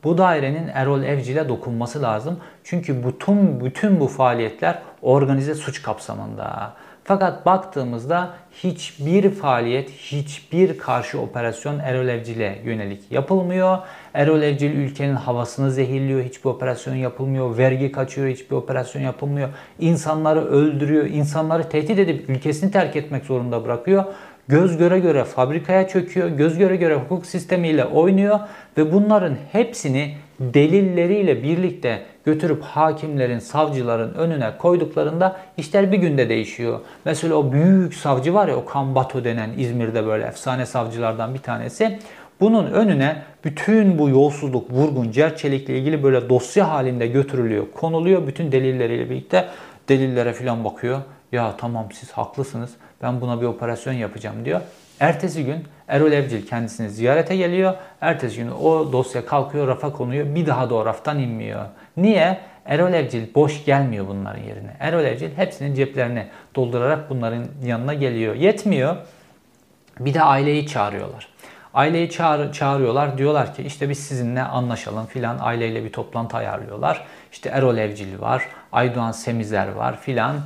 Bu 0.04 0.18
dairenin 0.18 0.68
Erol 0.74 1.02
Evcil'e 1.02 1.48
dokunması 1.48 2.02
lazım. 2.02 2.38
Çünkü 2.64 3.04
bütün 3.04 3.64
bütün 3.64 4.00
bu 4.00 4.06
faaliyetler 4.06 4.78
organize 5.02 5.54
suç 5.54 5.82
kapsamında. 5.82 6.74
Fakat 7.04 7.46
baktığımızda 7.46 8.30
hiçbir 8.52 9.30
faaliyet, 9.30 9.90
hiçbir 9.90 10.78
karşı 10.78 11.20
operasyon 11.20 11.78
Erol 11.78 12.08
Evcil'e 12.08 12.58
yönelik 12.64 13.12
yapılmıyor. 13.12 13.78
Erol 14.14 14.42
Evcil 14.42 14.70
ülkenin 14.70 15.14
havasını 15.14 15.70
zehirliyor, 15.70 16.22
hiçbir 16.22 16.50
operasyon 16.50 16.94
yapılmıyor. 16.94 17.58
Vergi 17.58 17.92
kaçıyor, 17.92 18.28
hiçbir 18.28 18.56
operasyon 18.56 19.02
yapılmıyor. 19.02 19.48
İnsanları 19.78 20.44
öldürüyor, 20.44 21.06
insanları 21.06 21.68
tehdit 21.68 21.98
edip 21.98 22.30
ülkesini 22.30 22.70
terk 22.70 22.96
etmek 22.96 23.24
zorunda 23.24 23.64
bırakıyor. 23.64 24.04
Göz 24.48 24.76
göre 24.76 24.98
göre 24.98 25.24
fabrikaya 25.24 25.88
çöküyor, 25.88 26.28
göz 26.28 26.58
göre 26.58 26.76
göre 26.76 26.94
hukuk 26.94 27.26
sistemiyle 27.26 27.84
oynuyor 27.84 28.40
ve 28.76 28.92
bunların 28.92 29.36
hepsini 29.52 30.14
delilleriyle 30.40 31.42
birlikte 31.42 32.02
götürüp 32.24 32.62
hakimlerin, 32.62 33.38
savcıların 33.38 34.14
önüne 34.14 34.56
koyduklarında 34.58 35.36
işler 35.56 35.92
bir 35.92 35.98
günde 35.98 36.28
değişiyor. 36.28 36.80
Mesela 37.04 37.34
o 37.34 37.52
büyük 37.52 37.94
savcı 37.94 38.34
var 38.34 38.48
ya 38.48 38.56
o 38.56 38.64
Kambato 38.64 39.24
denen 39.24 39.50
İzmir'de 39.58 40.06
böyle 40.06 40.24
efsane 40.24 40.66
savcılardan 40.66 41.34
bir 41.34 41.38
tanesi. 41.38 41.98
Bunun 42.40 42.66
önüne 42.66 43.22
bütün 43.44 43.98
bu 43.98 44.08
yolsuzluk, 44.08 44.70
vurgun, 44.70 45.10
cerçelikle 45.10 45.78
ilgili 45.78 46.02
böyle 46.02 46.28
dosya 46.28 46.70
halinde 46.70 47.06
götürülüyor, 47.06 47.66
konuluyor. 47.74 48.26
Bütün 48.26 48.52
delilleriyle 48.52 49.10
birlikte 49.10 49.48
delillere 49.88 50.32
falan 50.32 50.64
bakıyor. 50.64 50.98
Ya 51.32 51.54
tamam 51.58 51.88
siz 51.92 52.12
haklısınız 52.12 52.70
ben 53.02 53.20
buna 53.20 53.40
bir 53.40 53.46
operasyon 53.46 53.92
yapacağım 53.92 54.44
diyor. 54.44 54.60
Ertesi 55.00 55.44
gün 55.44 55.64
Erol 55.88 56.12
Evcil 56.12 56.46
kendisini 56.46 56.90
ziyarete 56.90 57.36
geliyor. 57.36 57.74
Ertesi 58.00 58.36
gün 58.36 58.50
o 58.50 58.92
dosya 58.92 59.26
kalkıyor, 59.26 59.68
rafa 59.68 59.92
konuyor. 59.92 60.34
Bir 60.34 60.46
daha 60.46 60.70
da 60.70 60.74
o 60.74 60.86
raftan 60.86 61.18
inmiyor. 61.18 61.64
Niye? 61.96 62.40
Erol 62.64 62.92
Evcil 62.92 63.34
boş 63.34 63.64
gelmiyor 63.64 64.08
bunların 64.08 64.42
yerine. 64.42 64.76
Erol 64.80 65.04
Evcil 65.04 65.30
hepsinin 65.36 65.74
ceplerini 65.74 66.26
doldurarak 66.54 67.10
bunların 67.10 67.44
yanına 67.64 67.94
geliyor. 67.94 68.34
Yetmiyor. 68.34 68.96
Bir 70.00 70.14
de 70.14 70.22
aileyi 70.22 70.66
çağırıyorlar. 70.66 71.28
Aileyi 71.74 72.10
çağır, 72.10 72.52
çağırıyorlar. 72.52 73.18
Diyorlar 73.18 73.54
ki 73.54 73.62
işte 73.62 73.88
biz 73.88 73.98
sizinle 73.98 74.42
anlaşalım 74.42 75.06
filan. 75.06 75.38
Aileyle 75.40 75.84
bir 75.84 75.92
toplantı 75.92 76.36
ayarlıyorlar. 76.36 77.06
İşte 77.32 77.48
Erol 77.48 77.78
Evcil 77.78 78.20
var, 78.20 78.48
Aydoğan 78.72 79.12
Semizer 79.12 79.68
var 79.68 80.00
filan. 80.00 80.36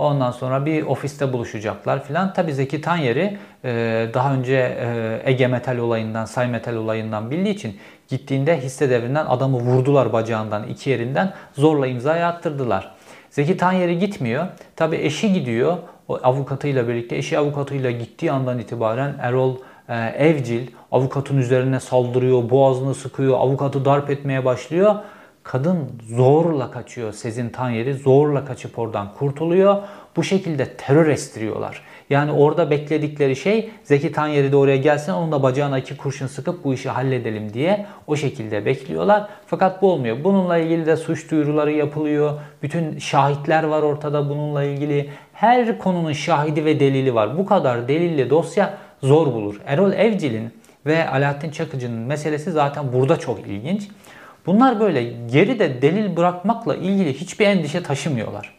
Ondan 0.00 0.30
sonra 0.30 0.66
bir 0.66 0.82
ofiste 0.82 1.32
buluşacaklar 1.32 2.04
filan. 2.04 2.32
Tabii 2.32 2.54
Zeki 2.54 2.80
Tanyeri 2.80 3.38
e, 3.64 4.06
daha 4.14 4.34
önce 4.34 4.76
e, 4.80 5.20
Ege 5.30 5.46
Metal 5.46 5.78
olayından, 5.78 6.24
Say 6.24 6.48
Metal 6.48 6.74
olayından 6.74 7.30
bildiği 7.30 7.54
için 7.54 7.76
gittiğinde 8.08 8.60
hisse 8.60 8.90
devrinden 8.90 9.26
adamı 9.26 9.56
vurdular 9.56 10.12
bacağından, 10.12 10.68
iki 10.68 10.90
yerinden 10.90 11.32
zorla 11.52 11.86
imzaya 11.86 12.28
attırdılar. 12.28 12.92
Zeki 13.30 13.56
Tanyeri 13.56 13.98
gitmiyor. 13.98 14.46
Tabii 14.76 14.96
eşi 14.96 15.32
gidiyor. 15.32 15.76
O 16.08 16.18
avukatıyla 16.22 16.88
birlikte 16.88 17.16
eşi 17.16 17.38
avukatıyla 17.38 17.90
gittiği 17.90 18.32
andan 18.32 18.58
itibaren 18.58 19.14
Erol 19.20 19.56
e, 19.88 19.94
Evcil 19.96 20.66
avukatın 20.92 21.38
üzerine 21.38 21.80
saldırıyor, 21.80 22.50
boğazını 22.50 22.94
sıkıyor, 22.94 23.38
avukatı 23.38 23.84
darp 23.84 24.10
etmeye 24.10 24.44
başlıyor. 24.44 24.94
Kadın 25.42 25.88
zorla 26.08 26.70
kaçıyor. 26.70 27.12
Sezin 27.12 27.48
Tanyeri 27.48 27.94
zorla 27.94 28.44
kaçıp 28.44 28.78
oradan 28.78 29.14
kurtuluyor. 29.14 29.76
Bu 30.16 30.24
şekilde 30.24 30.64
terör 30.76 31.08
estiriyorlar. 31.08 31.82
Yani 32.10 32.32
orada 32.32 32.70
bekledikleri 32.70 33.36
şey 33.36 33.70
Zeki 33.84 34.12
Tanyeri 34.12 34.52
de 34.52 34.56
oraya 34.56 34.76
gelsin 34.76 35.12
onun 35.12 35.32
da 35.32 35.42
bacağına 35.42 35.78
iki 35.78 35.96
kurşun 35.96 36.26
sıkıp 36.26 36.64
bu 36.64 36.74
işi 36.74 36.88
halledelim 36.88 37.54
diye 37.54 37.86
o 38.06 38.16
şekilde 38.16 38.66
bekliyorlar. 38.66 39.28
Fakat 39.46 39.82
bu 39.82 39.92
olmuyor. 39.92 40.24
Bununla 40.24 40.58
ilgili 40.58 40.86
de 40.86 40.96
suç 40.96 41.30
duyuruları 41.30 41.72
yapılıyor. 41.72 42.40
Bütün 42.62 42.98
şahitler 42.98 43.64
var 43.64 43.82
ortada 43.82 44.28
bununla 44.28 44.64
ilgili. 44.64 45.10
Her 45.32 45.78
konunun 45.78 46.12
şahidi 46.12 46.64
ve 46.64 46.80
delili 46.80 47.14
var. 47.14 47.38
Bu 47.38 47.46
kadar 47.46 47.88
delilli 47.88 48.30
dosya 48.30 48.78
zor 49.02 49.26
bulur. 49.26 49.60
Erol 49.66 49.92
Evcil'in 49.92 50.50
ve 50.86 51.08
Alaaddin 51.08 51.50
Çakıcı'nın 51.50 51.98
meselesi 51.98 52.50
zaten 52.50 52.92
burada 52.92 53.18
çok 53.18 53.40
ilginç. 53.40 53.88
Bunlar 54.50 54.80
böyle 54.80 55.02
geride 55.32 55.82
delil 55.82 56.16
bırakmakla 56.16 56.76
ilgili 56.76 57.14
hiçbir 57.14 57.46
endişe 57.46 57.82
taşımıyorlar. 57.82 58.54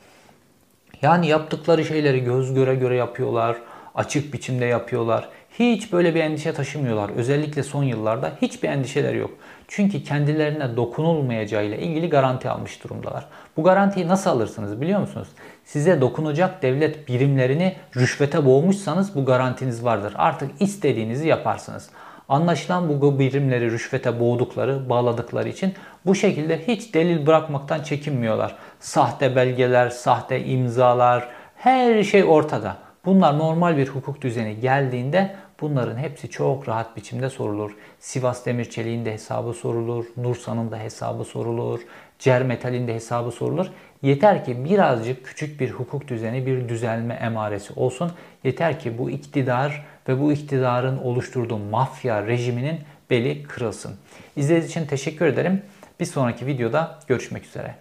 Yani 1.02 1.28
yaptıkları 1.28 1.86
şeyleri 1.86 2.24
göz 2.24 2.54
göre 2.54 2.76
göre 2.76 2.96
yapıyorlar, 2.96 3.58
açık 3.96 4.34
biçimde 4.34 4.66
yapıyorlar. 4.66 5.30
Hiç 5.60 5.94
böyle 5.94 6.16
bir 6.16 6.20
endişe 6.20 6.54
taşımıyorlar. 6.54 7.10
Özellikle 7.10 7.64
son 7.64 7.84
yıllarda 7.84 8.32
hiçbir 8.42 8.70
endişeleri 8.70 9.18
yok. 9.18 9.32
Çünkü 9.68 10.04
kendilerine 10.04 10.78
dokunulmayacağıyla 10.78 11.78
ilgili 11.78 12.10
garanti 12.10 12.50
almış 12.50 12.84
durumdalar. 12.84 13.26
Bu 13.58 13.64
garantiyi 13.64 14.08
nasıl 14.08 14.30
alırsınız 14.30 14.82
biliyor 14.82 15.00
musunuz? 15.00 15.28
Size 15.66 16.02
dokunacak 16.02 16.62
devlet 16.62 17.08
birimlerini 17.08 17.76
rüşvete 17.96 18.46
boğmuşsanız 18.46 19.16
bu 19.16 19.26
garantiniz 19.26 19.86
vardır. 19.86 20.14
Artık 20.18 20.52
istediğinizi 20.60 21.28
yaparsınız. 21.28 21.90
Anlaşılan 22.32 23.02
bu 23.02 23.20
birimleri 23.20 23.72
rüşvete 23.72 24.20
boğdukları, 24.20 24.90
bağladıkları 24.90 25.50
için 25.50 25.74
bu 26.06 26.16
şekilde 26.16 26.68
hiç 26.68 26.94
delil 26.94 27.28
bırakmaktan 27.28 27.84
çekinmiyorlar. 27.84 28.56
Sahte 28.80 29.36
belgeler, 29.36 29.90
sahte 29.90 30.46
imzalar, 30.46 31.30
her 31.56 32.04
şey 32.04 32.24
ortada. 32.24 32.78
Bunlar 33.06 33.40
normal 33.40 33.78
bir 33.78 33.88
hukuk 33.88 34.22
düzeni 34.22 34.60
geldiğinde 34.60 35.36
bunların 35.62 35.98
hepsi 35.98 36.30
çok 36.30 36.70
rahat 36.70 36.98
biçimde 36.98 37.30
sorulur. 37.30 37.72
Sivas 38.00 38.46
Demirçelik'in 38.46 39.06
de 39.06 39.14
hesabı 39.14 39.54
sorulur, 39.54 40.06
Nursa'nın 40.18 40.72
da 40.72 40.78
hesabı 40.78 41.24
sorulur, 41.24 41.80
Cermetal'in 42.20 42.88
de 42.88 42.94
hesabı 42.94 43.32
sorulur. 43.32 43.68
Yeter 44.02 44.46
ki 44.46 44.66
birazcık 44.66 45.26
küçük 45.26 45.60
bir 45.60 45.72
hukuk 45.72 46.08
düzeni, 46.08 46.46
bir 46.46 46.70
düzelme 46.70 47.14
emaresi 47.14 47.74
olsun. 47.74 48.12
Yeter 48.44 48.80
ki 48.80 48.98
bu 48.98 49.10
iktidar 49.10 49.86
ve 50.08 50.20
bu 50.20 50.32
iktidarın 50.32 50.98
oluşturduğu 50.98 51.58
mafya 51.58 52.28
rejiminin 52.28 52.80
beli 53.10 53.44
kırılsın. 53.44 53.96
İzlediğiniz 54.36 54.70
için 54.70 54.86
teşekkür 54.86 55.26
ederim. 55.26 55.62
Bir 56.00 56.06
sonraki 56.06 56.46
videoda 56.46 57.00
görüşmek 57.08 57.46
üzere. 57.46 57.76